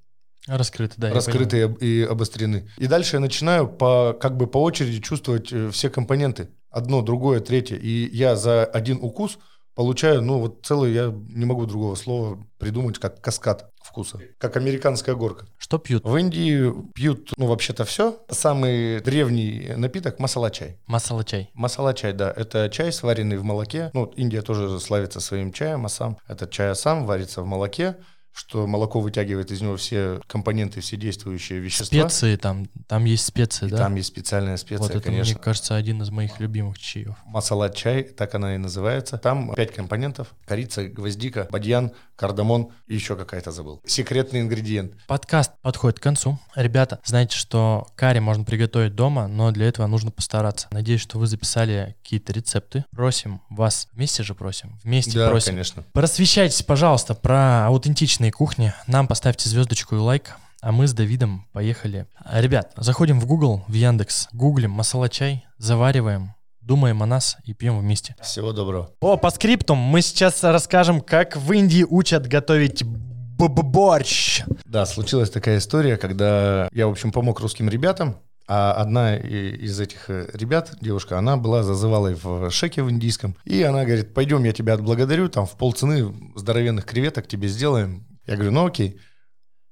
Раскрыты, 0.47 0.95
да. 0.99 1.13
Раскрыты 1.13 1.75
и 1.81 2.03
обострены. 2.03 2.69
И 2.77 2.87
дальше 2.87 3.17
я 3.17 3.21
начинаю 3.21 3.67
по, 3.67 4.15
как 4.21 4.37
бы 4.37 4.47
по 4.47 4.63
очереди 4.63 5.01
чувствовать 5.01 5.51
э, 5.53 5.71
все 5.71 5.89
компоненты 5.89 6.51
одно, 6.75 7.03
другое, 7.03 7.41
третье, 7.41 7.77
и 7.77 8.09
я 8.15 8.37
за 8.37 8.65
один 8.65 8.99
укус 9.01 9.39
получаю, 9.75 10.23
ну, 10.23 10.39
вот 10.39 10.61
целый, 10.65 10.93
я 10.93 11.13
не 11.29 11.45
могу 11.45 11.67
другого 11.67 11.95
слова 11.95 12.39
придумать, 12.59 12.99
как 12.99 13.21
каскад 13.21 13.71
вкуса, 13.83 14.19
как 14.39 14.57
американская 14.57 15.15
горка. 15.15 15.47
Что 15.59 15.79
пьют? 15.79 16.05
В 16.05 16.17
Индии 16.17 16.73
пьют, 16.95 17.33
ну, 17.37 17.47
вообще-то 17.47 17.85
все. 17.85 18.19
Самый 18.31 19.01
древний 19.01 19.73
напиток– 19.77 20.19
масала-чай. 20.19 20.79
Масала-чай. 20.87 21.51
Масала-чай, 21.55 22.13
да. 22.13 22.33
Это 22.35 22.69
чай, 22.71 22.93
сваренный 22.93 23.37
в 23.37 23.45
молоке. 23.45 23.91
Ну, 23.93 24.07
Индия 24.17 24.43
тоже 24.43 24.81
славится 24.81 25.21
своим 25.21 25.53
чаем, 25.53 25.85
асам. 25.87 26.19
Этот 26.29 26.51
чай 26.51 26.71
асам 26.71 27.05
варится 27.05 27.43
в 27.43 27.47
молоке 27.47 27.97
что 28.35 28.67
молоко 28.67 29.01
вытягивает 29.01 29.51
из 29.53 29.63
него 29.63 29.77
все 29.77 30.21
компоненты, 30.27 30.81
все 30.81 30.97
действующие 30.97 31.61
вещества. 31.61 31.87
Специи 31.87 32.37
там, 32.37 32.67
там 32.89 33.05
есть 33.05 33.25
специи, 33.25 33.67
и 33.67 33.71
да? 33.71 33.79
Там 33.79 33.95
есть 33.95 34.09
специальная 34.09 34.57
специя, 34.57 34.83
вот 34.83 34.91
это, 34.91 35.01
конечно. 35.01 35.35
мне 35.35 35.43
кажется, 35.43 35.77
один 35.77 36.03
из 36.03 36.11
моих 36.11 36.41
любимых 36.41 36.79
чаев. 36.79 37.15
Масала 37.27 37.71
чай, 37.71 38.03
так 38.03 38.35
она 38.35 38.57
и 38.57 38.59
называется. 38.59 39.19
Там 39.19 39.55
пять 39.55 39.73
компонентов. 39.73 40.35
Корица, 40.47 40.85
гвоздика, 40.89 41.47
бадьян, 41.51 41.93
кардамон 42.17 42.71
и 42.87 42.95
еще 42.95 43.17
какая-то 43.17 43.53
забыл. 43.53 43.81
Секретный 43.87 44.41
ингредиент. 44.41 44.95
Подкаст 45.07 45.53
подходит 45.63 46.01
к 46.01 46.03
концу. 46.03 46.39
Ребята, 46.55 47.01
знаете, 47.05 47.37
что 47.37 47.87
карри 47.95 48.19
можно 48.19 48.45
приготовить 48.45 48.95
дома, 48.95 49.27
но 49.29 49.51
для 49.51 49.67
этого 49.67 49.87
нужно 49.87 50.11
постараться. 50.11 50.69
Надеюсь, 50.71 51.01
что 51.01 51.19
вы 51.19 51.27
записали 51.27 51.97
какие-то 52.03 52.33
рецепты. 52.33 52.85
Просим 52.91 53.41
вас, 53.49 53.89
вместе 53.93 54.23
же 54.23 54.35
просим, 54.35 54.79
вместе 54.83 55.19
да, 55.19 55.31
просим. 55.31 55.53
конечно. 55.53 55.85
Просвещайтесь, 55.93 56.63
пожалуйста, 56.63 57.15
про 57.15 57.67
аутентичные 57.67 58.24
личной 58.25 58.31
кухни. 58.31 58.73
Нам 58.87 59.07
поставьте 59.07 59.49
звездочку 59.51 59.97
и 59.97 59.99
лайк. 59.99 60.37
А 60.63 60.73
мы 60.73 60.87
с 60.87 60.95
Давидом 60.95 61.47
поехали. 61.53 62.07
Ребят, 62.33 62.73
заходим 62.77 63.21
в 63.21 63.27
Google, 63.27 63.65
в 63.69 63.75
Яндекс, 63.75 64.29
гуглим 64.33 64.71
масала 64.71 65.11
чай, 65.11 65.45
завариваем, 65.59 66.33
думаем 66.63 67.03
о 67.03 67.07
нас 67.07 67.37
и 67.45 67.53
пьем 67.53 67.79
вместе. 67.79 68.17
Всего 68.23 68.53
доброго. 68.53 68.91
О, 69.01 69.19
по 69.19 69.29
скриптум 69.29 69.77
мы 69.77 70.01
сейчас 70.01 70.43
расскажем, 70.43 71.03
как 71.03 71.37
в 71.37 71.53
Индии 71.53 71.85
учат 71.87 72.27
готовить 72.27 72.83
борщ. 72.83 74.43
Да, 74.65 74.87
случилась 74.87 75.29
такая 75.29 75.59
история, 75.59 75.99
когда 75.99 76.71
я, 76.73 76.87
в 76.87 76.93
общем, 76.93 77.13
помог 77.13 77.41
русским 77.41 77.69
ребятам, 77.69 78.17
а 78.47 78.73
одна 78.73 79.17
из 79.17 79.81
этих 79.81 80.11
э, 80.11 80.29
ребят, 80.35 80.75
девушка, 80.81 81.19
она 81.19 81.37
была 81.39 81.63
зазывалой 81.63 82.15
в 82.15 82.51
шеке 82.51 82.83
в 82.83 82.91
индийском. 82.91 83.37
И 83.45 83.63
она 83.63 83.85
говорит, 83.85 84.13
пойдем, 84.13 84.45
я 84.45 84.53
тебя 84.53 84.75
отблагодарю, 84.75 85.29
там 85.29 85.47
в 85.47 85.53
полцены 85.53 86.15
здоровенных 86.35 86.85
креветок 86.85 87.27
тебе 87.27 87.49
сделаем. 87.49 88.07
Я 88.27 88.35
говорю, 88.35 88.53
ну 88.53 88.67
окей. 88.67 89.01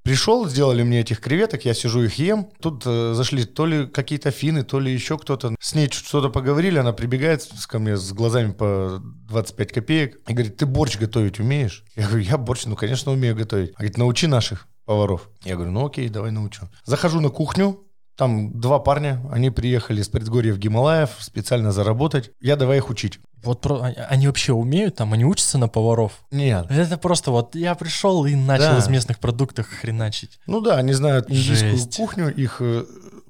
Пришел, 0.04 0.48
сделали 0.48 0.82
мне 0.82 1.00
этих 1.00 1.20
креветок, 1.20 1.64
я 1.64 1.74
сижу 1.74 2.02
их 2.02 2.14
ем. 2.14 2.48
Тут 2.60 2.82
э, 2.86 3.14
зашли 3.14 3.44
то 3.44 3.66
ли 3.66 3.86
какие-то 3.86 4.32
финны, 4.32 4.64
то 4.64 4.80
ли 4.80 4.92
еще 4.92 5.16
кто-то. 5.16 5.54
С 5.60 5.74
ней 5.76 5.88
что-то 5.90 6.28
поговорили, 6.28 6.78
она 6.78 6.92
прибегает 6.92 7.48
ко 7.68 7.78
мне 7.78 7.96
с 7.96 8.12
глазами 8.12 8.50
по 8.50 9.00
25 9.00 9.72
копеек 9.72 10.20
и 10.26 10.32
говорит, 10.32 10.56
ты 10.56 10.66
борщ 10.66 10.98
готовить 10.98 11.38
умеешь? 11.38 11.84
Я 11.94 12.08
говорю, 12.08 12.24
я 12.24 12.36
борщ, 12.36 12.64
ну, 12.64 12.74
конечно, 12.74 13.12
умею 13.12 13.36
готовить. 13.36 13.68
Она 13.70 13.78
говорит, 13.78 13.98
научи 13.98 14.26
наших 14.26 14.66
поваров. 14.84 15.30
Я 15.44 15.54
говорю, 15.54 15.70
ну 15.70 15.86
окей, 15.86 16.08
давай 16.08 16.32
научу. 16.32 16.68
Захожу 16.84 17.20
на 17.20 17.28
кухню, 17.28 17.86
там 18.22 18.52
два 18.60 18.78
парня, 18.78 19.20
они 19.32 19.50
приехали 19.50 20.00
с 20.00 20.08
предгорья 20.08 20.54
в 20.54 20.58
Гималаев 20.58 21.10
специально 21.18 21.72
заработать. 21.72 22.30
Я 22.40 22.54
давай 22.54 22.76
их 22.76 22.88
учить. 22.88 23.18
Вот 23.42 23.60
про, 23.60 23.78
а, 23.78 23.88
они 24.10 24.28
вообще 24.28 24.52
умеют 24.52 24.94
там, 24.94 25.12
они 25.12 25.24
учатся 25.24 25.58
на 25.58 25.66
поваров? 25.66 26.12
Нет. 26.30 26.66
Это 26.70 26.98
просто 26.98 27.32
вот 27.32 27.56
я 27.56 27.74
пришел 27.74 28.24
и 28.24 28.36
начал 28.36 28.74
да. 28.74 28.78
из 28.78 28.86
местных 28.86 29.18
продуктов 29.18 29.66
хреначить. 29.66 30.38
Ну 30.46 30.60
да, 30.60 30.76
они 30.76 30.92
знают 30.92 31.28
индийскую 31.28 31.72
Жесть. 31.72 31.96
кухню, 31.96 32.32
их, 32.32 32.58
э, 32.60 32.84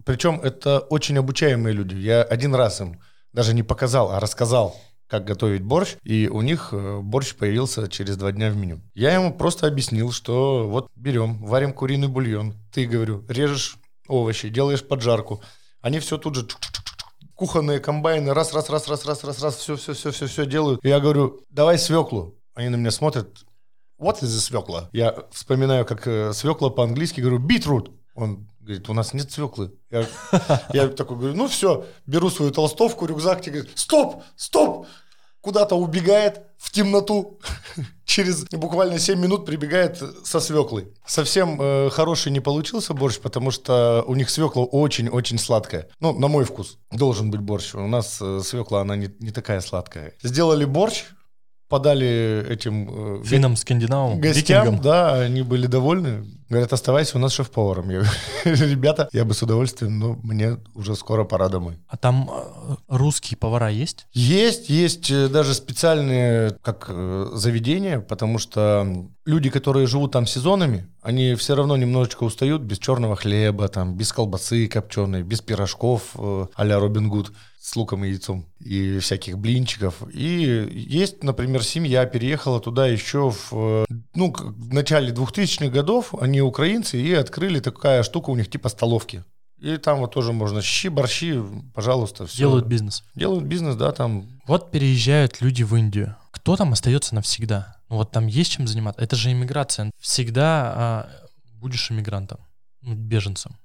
причем 0.04 0.42
это 0.42 0.80
очень 0.80 1.16
обучаемые 1.16 1.72
люди. 1.72 1.94
Я 1.94 2.22
один 2.22 2.54
раз 2.54 2.82
им 2.82 3.00
даже 3.32 3.54
не 3.54 3.62
показал, 3.62 4.12
а 4.12 4.20
рассказал, 4.20 4.76
как 5.08 5.24
готовить 5.24 5.62
борщ, 5.62 5.96
и 6.02 6.28
у 6.28 6.42
них 6.42 6.68
э, 6.72 7.00
борщ 7.02 7.34
появился 7.34 7.88
через 7.88 8.18
два 8.18 8.30
дня 8.32 8.50
в 8.50 8.56
меню. 8.56 8.82
Я 8.92 9.14
ему 9.14 9.32
просто 9.32 9.66
объяснил, 9.66 10.12
что 10.12 10.68
вот 10.68 10.90
берем, 10.96 11.42
варим 11.42 11.72
куриный 11.72 12.08
бульон, 12.08 12.54
ты, 12.74 12.84
говорю, 12.84 13.24
режешь 13.30 13.78
овощи, 14.08 14.48
делаешь 14.48 14.86
поджарку. 14.86 15.42
Они 15.80 15.98
все 15.98 16.18
тут 16.18 16.34
же 16.34 16.46
кухонные 17.34 17.80
комбайны, 17.80 18.32
раз, 18.34 18.52
раз, 18.52 18.70
раз, 18.70 18.88
раз, 18.88 19.04
раз, 19.04 19.24
раз, 19.24 19.42
раз, 19.42 19.56
все, 19.56 19.76
все, 19.76 19.94
все, 19.94 20.10
все, 20.10 20.26
все 20.26 20.46
делают. 20.46 20.84
И 20.84 20.88
я 20.88 21.00
говорю, 21.00 21.40
давай 21.50 21.78
свеклу. 21.78 22.38
Они 22.54 22.68
на 22.68 22.76
меня 22.76 22.90
смотрят, 22.90 23.44
what 23.98 24.20
is 24.20 24.26
the 24.26 24.40
свекла? 24.40 24.88
Я 24.92 25.24
вспоминаю, 25.32 25.84
как 25.84 26.06
э, 26.06 26.32
свекла 26.32 26.70
по-английски, 26.70 27.20
говорю, 27.20 27.40
beetroot. 27.40 27.90
Он 28.14 28.46
Говорит, 28.62 28.88
у 28.88 28.94
нас 28.94 29.12
нет 29.12 29.32
свеклы. 29.32 29.72
Я, 29.90 30.06
я 30.72 30.88
такой 30.88 31.16
говорю, 31.16 31.34
ну 31.34 31.48
все, 31.48 31.84
беру 32.06 32.30
свою 32.30 32.52
толстовку, 32.52 33.06
рюкзак, 33.06 33.42
тебе 33.42 33.58
говорит, 33.58 33.76
стоп, 33.76 34.22
стоп, 34.36 34.86
куда-то 35.40 35.74
убегает 35.74 36.42
в 36.58 36.70
темноту, 36.70 37.40
через 38.12 38.44
буквально 38.50 38.98
7 38.98 39.18
минут 39.18 39.46
прибегает 39.46 40.02
со 40.24 40.40
свеклой. 40.40 40.88
Совсем 41.06 41.58
э, 41.60 41.90
хороший 41.90 42.30
не 42.30 42.40
получился 42.40 42.92
борщ, 42.92 43.18
потому 43.18 43.50
что 43.50 44.04
у 44.06 44.14
них 44.14 44.28
свекла 44.28 44.64
очень-очень 44.64 45.38
сладкая. 45.38 45.88
Ну, 46.00 46.12
на 46.18 46.28
мой 46.28 46.44
вкус, 46.44 46.78
должен 46.90 47.30
быть 47.30 47.40
борщ. 47.40 47.74
У 47.74 47.86
нас 47.86 48.18
э, 48.20 48.40
свекла, 48.44 48.82
она 48.82 48.96
не, 48.96 49.08
не 49.20 49.30
такая 49.30 49.60
сладкая. 49.60 50.12
Сделали 50.22 50.66
борщ, 50.66 51.04
подали 51.72 52.44
этим 52.50 53.20
э, 53.22 53.24
финам, 53.24 53.56
скандинавам, 53.56 54.20
гостям, 54.20 54.66
викингам. 54.66 54.82
да, 54.82 55.14
они 55.14 55.40
были 55.40 55.66
довольны. 55.66 56.26
Говорят, 56.50 56.70
оставайся 56.74 57.16
у 57.16 57.20
нас 57.20 57.32
шеф-поваром. 57.32 57.88
Я, 57.88 58.02
Ребята, 58.44 59.08
я 59.10 59.24
бы 59.24 59.32
с 59.32 59.42
удовольствием, 59.42 59.98
но 59.98 60.18
мне 60.22 60.58
уже 60.74 60.94
скоро 60.96 61.24
пора 61.24 61.48
домой. 61.48 61.78
А 61.88 61.96
там 61.96 62.28
э, 62.30 62.74
русские 62.88 63.38
повара 63.38 63.70
есть? 63.70 64.06
Есть, 64.12 64.68
есть 64.68 65.10
э, 65.10 65.28
даже 65.28 65.54
специальные 65.54 66.58
как 66.60 66.90
заведения, 67.32 68.00
потому 68.00 68.38
что 68.38 69.06
люди, 69.24 69.48
которые 69.48 69.86
живут 69.86 70.12
там 70.12 70.26
сезонами, 70.26 70.86
они 71.00 71.34
все 71.36 71.54
равно 71.54 71.78
немножечко 71.78 72.24
устают 72.24 72.60
без 72.60 72.80
черного 72.80 73.16
хлеба, 73.16 73.68
там, 73.68 73.96
без 73.96 74.12
колбасы 74.12 74.68
копченой, 74.68 75.22
без 75.22 75.40
пирожков 75.40 76.14
а-ля 76.54 76.78
Робин 76.78 77.08
Гуд 77.08 77.32
с 77.62 77.76
луком 77.76 78.04
и 78.04 78.08
яйцом 78.08 78.44
и 78.58 78.98
всяких 78.98 79.38
блинчиков. 79.38 80.02
И 80.12 80.68
есть, 80.72 81.22
например, 81.22 81.62
семья 81.62 82.04
переехала 82.06 82.60
туда 82.60 82.88
еще 82.88 83.30
в, 83.30 83.86
ну, 84.14 84.34
в 84.34 84.74
начале 84.74 85.12
2000-х 85.12 85.68
годов, 85.68 86.12
они 86.20 86.40
украинцы, 86.40 87.00
и 87.00 87.12
открыли 87.14 87.60
такая 87.60 88.02
штука 88.02 88.30
у 88.30 88.36
них 88.36 88.50
типа 88.50 88.68
столовки. 88.68 89.24
И 89.60 89.76
там 89.76 90.00
вот 90.00 90.12
тоже 90.12 90.32
можно 90.32 90.60
щи, 90.60 90.88
борщи, 90.88 91.40
пожалуйста. 91.72 92.26
Все. 92.26 92.38
Делают 92.38 92.66
бизнес. 92.66 93.04
Делают 93.14 93.44
бизнес, 93.44 93.76
да, 93.76 93.92
там. 93.92 94.26
Вот 94.48 94.72
переезжают 94.72 95.40
люди 95.40 95.62
в 95.62 95.76
Индию. 95.76 96.16
Кто 96.32 96.56
там 96.56 96.72
остается 96.72 97.14
навсегда? 97.14 97.76
Ну, 97.88 97.98
вот 97.98 98.10
там 98.10 98.26
есть 98.26 98.50
чем 98.50 98.66
заниматься. 98.66 99.00
Это 99.00 99.14
же 99.14 99.30
иммиграция. 99.30 99.92
Всегда 100.00 100.72
а, 100.74 101.10
будешь 101.60 101.92
иммигрантом, 101.92 102.40
ну, 102.80 102.94
беженцем. 102.94 103.56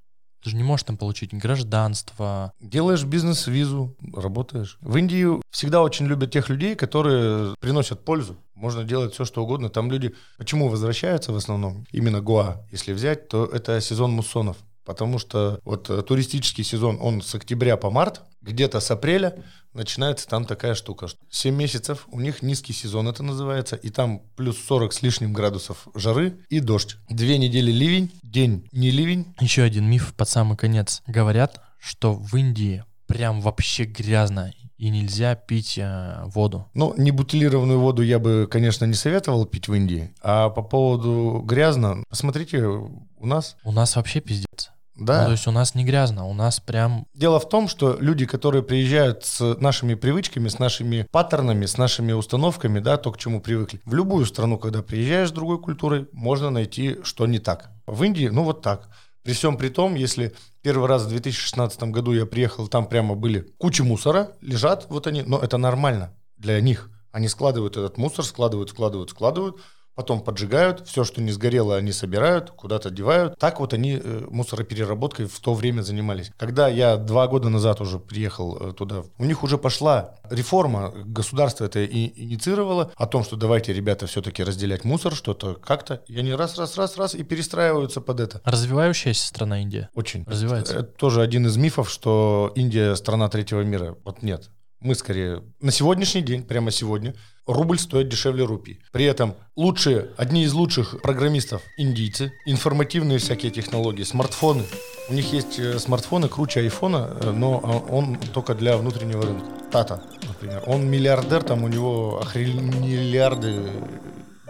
Ты 0.47 0.51
же 0.51 0.57
не 0.57 0.63
можешь 0.63 0.85
там 0.85 0.95
получить 0.95 1.33
гражданство. 1.33 2.53
Делаешь 2.61 3.03
бизнес-визу, 3.03 3.97
работаешь. 4.13 4.77
В 4.79 4.95
Индии 4.95 5.27
всегда 5.51 5.81
очень 5.81 6.05
любят 6.05 6.31
тех 6.31 6.47
людей, 6.47 6.73
которые 6.75 7.53
приносят 7.59 8.05
пользу. 8.05 8.37
Можно 8.55 8.85
делать 8.85 9.13
все, 9.13 9.25
что 9.25 9.43
угодно. 9.43 9.69
Там 9.69 9.91
люди 9.91 10.15
почему 10.37 10.69
возвращаются 10.69 11.33
в 11.33 11.35
основном? 11.35 11.85
Именно 11.91 12.21
Гоа, 12.21 12.65
если 12.71 12.93
взять, 12.93 13.27
то 13.27 13.43
это 13.45 13.81
сезон 13.81 14.11
муссонов. 14.11 14.55
Потому 14.87 15.19
что 15.19 15.59
вот 15.65 15.89
э, 15.89 16.01
туристический 16.01 16.63
сезон, 16.63 16.97
он 17.01 17.21
с 17.21 17.35
октября 17.35 17.75
по 17.75 17.91
март, 17.91 18.21
где-то 18.41 18.79
с 18.79 18.89
апреля 18.89 19.35
начинается 19.73 20.29
там 20.29 20.45
такая 20.45 20.75
штука. 20.75 21.07
7 21.29 21.53
месяцев, 21.53 22.07
у 22.09 22.21
них 22.21 22.41
низкий 22.41 22.71
сезон 22.71 23.09
это 23.09 23.21
называется, 23.21 23.75
и 23.75 23.89
там 23.89 24.21
плюс 24.37 24.57
40 24.65 24.93
с 24.93 25.01
лишним 25.01 25.33
градусов 25.33 25.89
жары 25.93 26.39
и 26.47 26.61
дождь. 26.61 26.95
Две 27.09 27.37
недели 27.37 27.69
ливень, 27.69 28.13
день 28.23 28.65
не 28.71 28.89
ливень. 28.89 29.35
Еще 29.41 29.63
один 29.63 29.89
миф 29.89 30.13
под 30.15 30.29
самый 30.29 30.55
конец. 30.55 31.03
Говорят, 31.05 31.61
что 31.79 32.13
в 32.13 32.33
Индии 32.37 32.85
прям 33.07 33.41
вообще 33.41 33.83
грязно 33.83 34.53
и 34.77 34.89
нельзя 34.89 35.35
пить 35.35 35.77
э, 35.77 36.23
воду. 36.27 36.65
Ну, 36.73 36.93
не 36.97 37.11
бутилированную 37.11 37.79
воду 37.79 38.03
я 38.03 38.19
бы, 38.19 38.47
конечно, 38.49 38.85
не 38.85 38.93
советовал 38.93 39.45
пить 39.45 39.67
в 39.67 39.73
Индии. 39.73 40.13
А 40.21 40.49
по 40.49 40.61
поводу 40.61 41.41
грязно, 41.43 42.05
посмотрите, 42.09 42.63
у 42.65 43.25
нас... 43.25 43.57
У 43.65 43.73
нас 43.73 43.97
вообще 43.97 44.21
пиздец. 44.21 44.71
Да. 44.97 45.21
Ну, 45.21 45.25
то 45.25 45.31
есть 45.31 45.47
у 45.47 45.51
нас 45.51 45.75
не 45.75 45.85
грязно, 45.85 46.25
у 46.25 46.33
нас 46.33 46.59
прям... 46.59 47.05
Дело 47.13 47.39
в 47.39 47.47
том, 47.47 47.67
что 47.67 47.97
люди, 47.99 48.25
которые 48.25 48.63
приезжают 48.63 49.25
с 49.25 49.57
нашими 49.59 49.93
привычками, 49.93 50.47
с 50.47 50.59
нашими 50.59 51.07
паттернами, 51.11 51.65
с 51.65 51.77
нашими 51.77 52.13
установками, 52.13 52.79
да, 52.79 52.97
то, 52.97 53.11
к 53.11 53.17
чему 53.17 53.41
привыкли, 53.41 53.81
в 53.85 53.93
любую 53.93 54.25
страну, 54.25 54.57
когда 54.57 54.81
приезжаешь 54.81 55.29
с 55.29 55.31
другой 55.31 55.59
культурой, 55.59 56.07
можно 56.11 56.49
найти, 56.49 56.97
что 57.03 57.27
не 57.27 57.39
так. 57.39 57.71
В 57.85 58.03
Индии, 58.03 58.27
ну 58.27 58.43
вот 58.43 58.61
так. 58.61 58.89
При 59.23 59.33
всем 59.33 59.57
при 59.57 59.69
том, 59.69 59.95
если 59.95 60.33
первый 60.61 60.87
раз 60.87 61.03
в 61.03 61.09
2016 61.09 61.83
году 61.83 62.13
я 62.13 62.25
приехал, 62.25 62.67
там 62.67 62.87
прямо 62.87 63.13
были 63.15 63.41
кучи 63.57 63.81
мусора, 63.81 64.31
лежат 64.41 64.87
вот 64.89 65.05
они, 65.05 65.21
но 65.21 65.37
это 65.39 65.57
нормально 65.57 66.13
для 66.37 66.59
них. 66.61 66.89
Они 67.11 67.27
складывают 67.27 67.77
этот 67.77 67.97
мусор, 67.97 68.23
складывают, 68.23 68.69
складывают, 68.69 69.09
складывают, 69.09 69.57
потом 69.97 70.21
поджигают, 70.21 70.87
все, 70.87 71.03
что 71.03 71.21
не 71.21 71.31
сгорело, 71.31 71.75
они 71.75 71.91
собирают, 71.91 72.51
куда-то 72.51 72.91
девают. 72.91 73.37
Так 73.39 73.59
вот 73.59 73.73
они 73.73 73.99
э, 74.01 74.27
мусоропереработкой 74.29 75.25
в 75.25 75.39
то 75.39 75.55
время 75.55 75.81
занимались. 75.81 76.31
Когда 76.37 76.67
я 76.67 76.97
два 76.97 77.27
года 77.27 77.49
назад 77.49 77.81
уже 77.81 77.97
приехал 77.97 78.57
э, 78.57 78.73
туда, 78.73 79.03
у 79.17 79.25
них 79.25 79.43
уже 79.43 79.57
пошла 79.57 80.15
реформа, 80.29 80.93
государство 81.03 81.65
это 81.65 81.79
и 81.79 82.13
инициировало, 82.15 82.91
о 82.95 83.07
том, 83.07 83.23
что 83.23 83.35
давайте, 83.37 83.73
ребята, 83.73 84.05
все-таки 84.05 84.43
разделять 84.43 84.83
мусор, 84.83 85.15
что-то 85.15 85.55
как-то. 85.55 86.03
И 86.05 86.19
они 86.19 86.31
раз, 86.35 86.59
раз, 86.59 86.77
раз, 86.77 86.95
раз 86.97 87.15
и 87.15 87.23
перестраиваются 87.23 87.99
под 87.99 88.19
это. 88.19 88.39
Развивающаяся 88.45 89.27
страна 89.27 89.63
Индия? 89.63 89.89
Очень. 89.95 90.25
Развивается. 90.25 90.75
Это 90.75 90.83
тоже 90.83 91.23
один 91.23 91.47
из 91.47 91.57
мифов, 91.57 91.89
что 91.89 92.51
Индия 92.53 92.95
страна 92.95 93.29
третьего 93.29 93.61
мира. 93.61 93.97
Вот 94.05 94.21
нет. 94.21 94.51
Мы 94.79 94.93
скорее 94.93 95.41
на 95.59 95.71
сегодняшний 95.71 96.21
день, 96.21 96.43
прямо 96.43 96.69
сегодня, 96.69 97.15
рубль 97.47 97.79
стоит 97.79 98.09
дешевле 98.09 98.43
рупий. 98.43 98.79
При 98.91 99.05
этом 99.05 99.35
лучшие, 99.55 100.09
одни 100.17 100.43
из 100.43 100.53
лучших 100.53 101.01
программистов 101.01 101.61
индийцы, 101.77 102.33
информативные 102.45 103.17
всякие 103.17 103.51
технологии, 103.51 104.03
смартфоны. 104.03 104.63
У 105.09 105.13
них 105.13 105.31
есть 105.33 105.57
э, 105.57 105.79
смартфоны 105.79 106.27
круче 106.27 106.59
айфона, 106.59 107.09
э, 107.21 107.31
но 107.31 107.61
а, 107.63 107.93
он 107.93 108.17
только 108.33 108.53
для 108.53 108.77
внутреннего 108.77 109.23
рынка. 109.23 109.45
Тата, 109.71 110.01
например. 110.27 110.63
Он 110.65 110.85
миллиардер, 110.89 111.43
там 111.43 111.63
у 111.63 111.67
него 111.67 112.21
миллиарды 112.35 113.55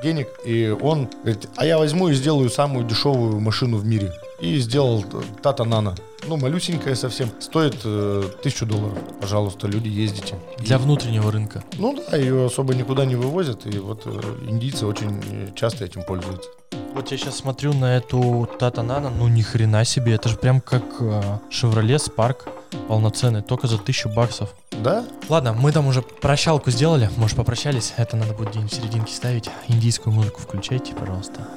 денег, 0.04 0.28
и 0.46 0.76
он 0.80 1.10
говорит, 1.24 1.48
а 1.56 1.66
я 1.66 1.78
возьму 1.78 2.10
и 2.10 2.14
сделаю 2.14 2.50
самую 2.50 2.86
дешевую 2.86 3.40
машину 3.40 3.78
в 3.78 3.86
мире. 3.86 4.12
И 4.40 4.58
сделал 4.60 5.04
Тата 5.42 5.64
Нано. 5.64 5.96
Ну, 6.28 6.36
малюсенькая 6.36 6.96
совсем. 6.96 7.30
Стоит 7.40 7.78
э, 7.86 8.24
тысячу 8.44 8.66
долларов. 8.66 8.98
Пожалуйста, 9.22 9.68
люди, 9.68 9.88
ездите. 9.88 10.36
Для 10.60 10.78
внутреннего 10.78 11.32
рынка. 11.32 11.64
Ну 11.78 11.96
да, 11.96 12.18
ее 12.18 12.48
особо 12.48 12.76
никуда 12.76 13.06
не 13.06 13.16
вывозят. 13.16 13.66
И 13.66 13.80
вот 13.80 14.02
э, 14.06 14.20
индийцы 14.48 14.86
очень 14.86 15.54
часто 15.56 15.86
этим 15.86 16.04
пользуются. 16.04 16.50
Вот 16.94 17.12
я 17.12 17.18
сейчас 17.18 17.38
смотрю 17.38 17.74
на 17.74 17.96
эту 17.96 18.50
Тата 18.60 18.82
Нано, 18.82 19.10
ну 19.10 19.28
ни 19.28 19.42
хрена 19.42 19.86
себе, 19.86 20.16
это 20.16 20.30
же 20.30 20.36
прям 20.36 20.62
как 20.62 20.84
Шевроле 21.50 21.96
э, 21.96 22.00
Спарк 22.00 22.48
полноценный, 22.88 23.42
только 23.42 23.68
за 23.68 23.78
тысячу 23.78 24.10
баксов. 24.10 24.54
Да? 24.72 25.06
Ладно, 25.30 25.54
мы 25.54 25.72
там 25.72 25.88
уже 25.88 26.02
прощалку 26.02 26.72
сделали, 26.72 27.10
может 27.18 27.38
попрощались, 27.38 27.94
это 27.98 28.18
надо 28.18 28.34
будет 28.34 28.52
день 28.52 28.68
в 28.68 28.74
серединке 28.74 29.14
ставить. 29.14 29.50
Индийскую 29.68 30.14
музыку 30.14 30.42
включайте, 30.42 30.94
пожалуйста. 30.94 31.48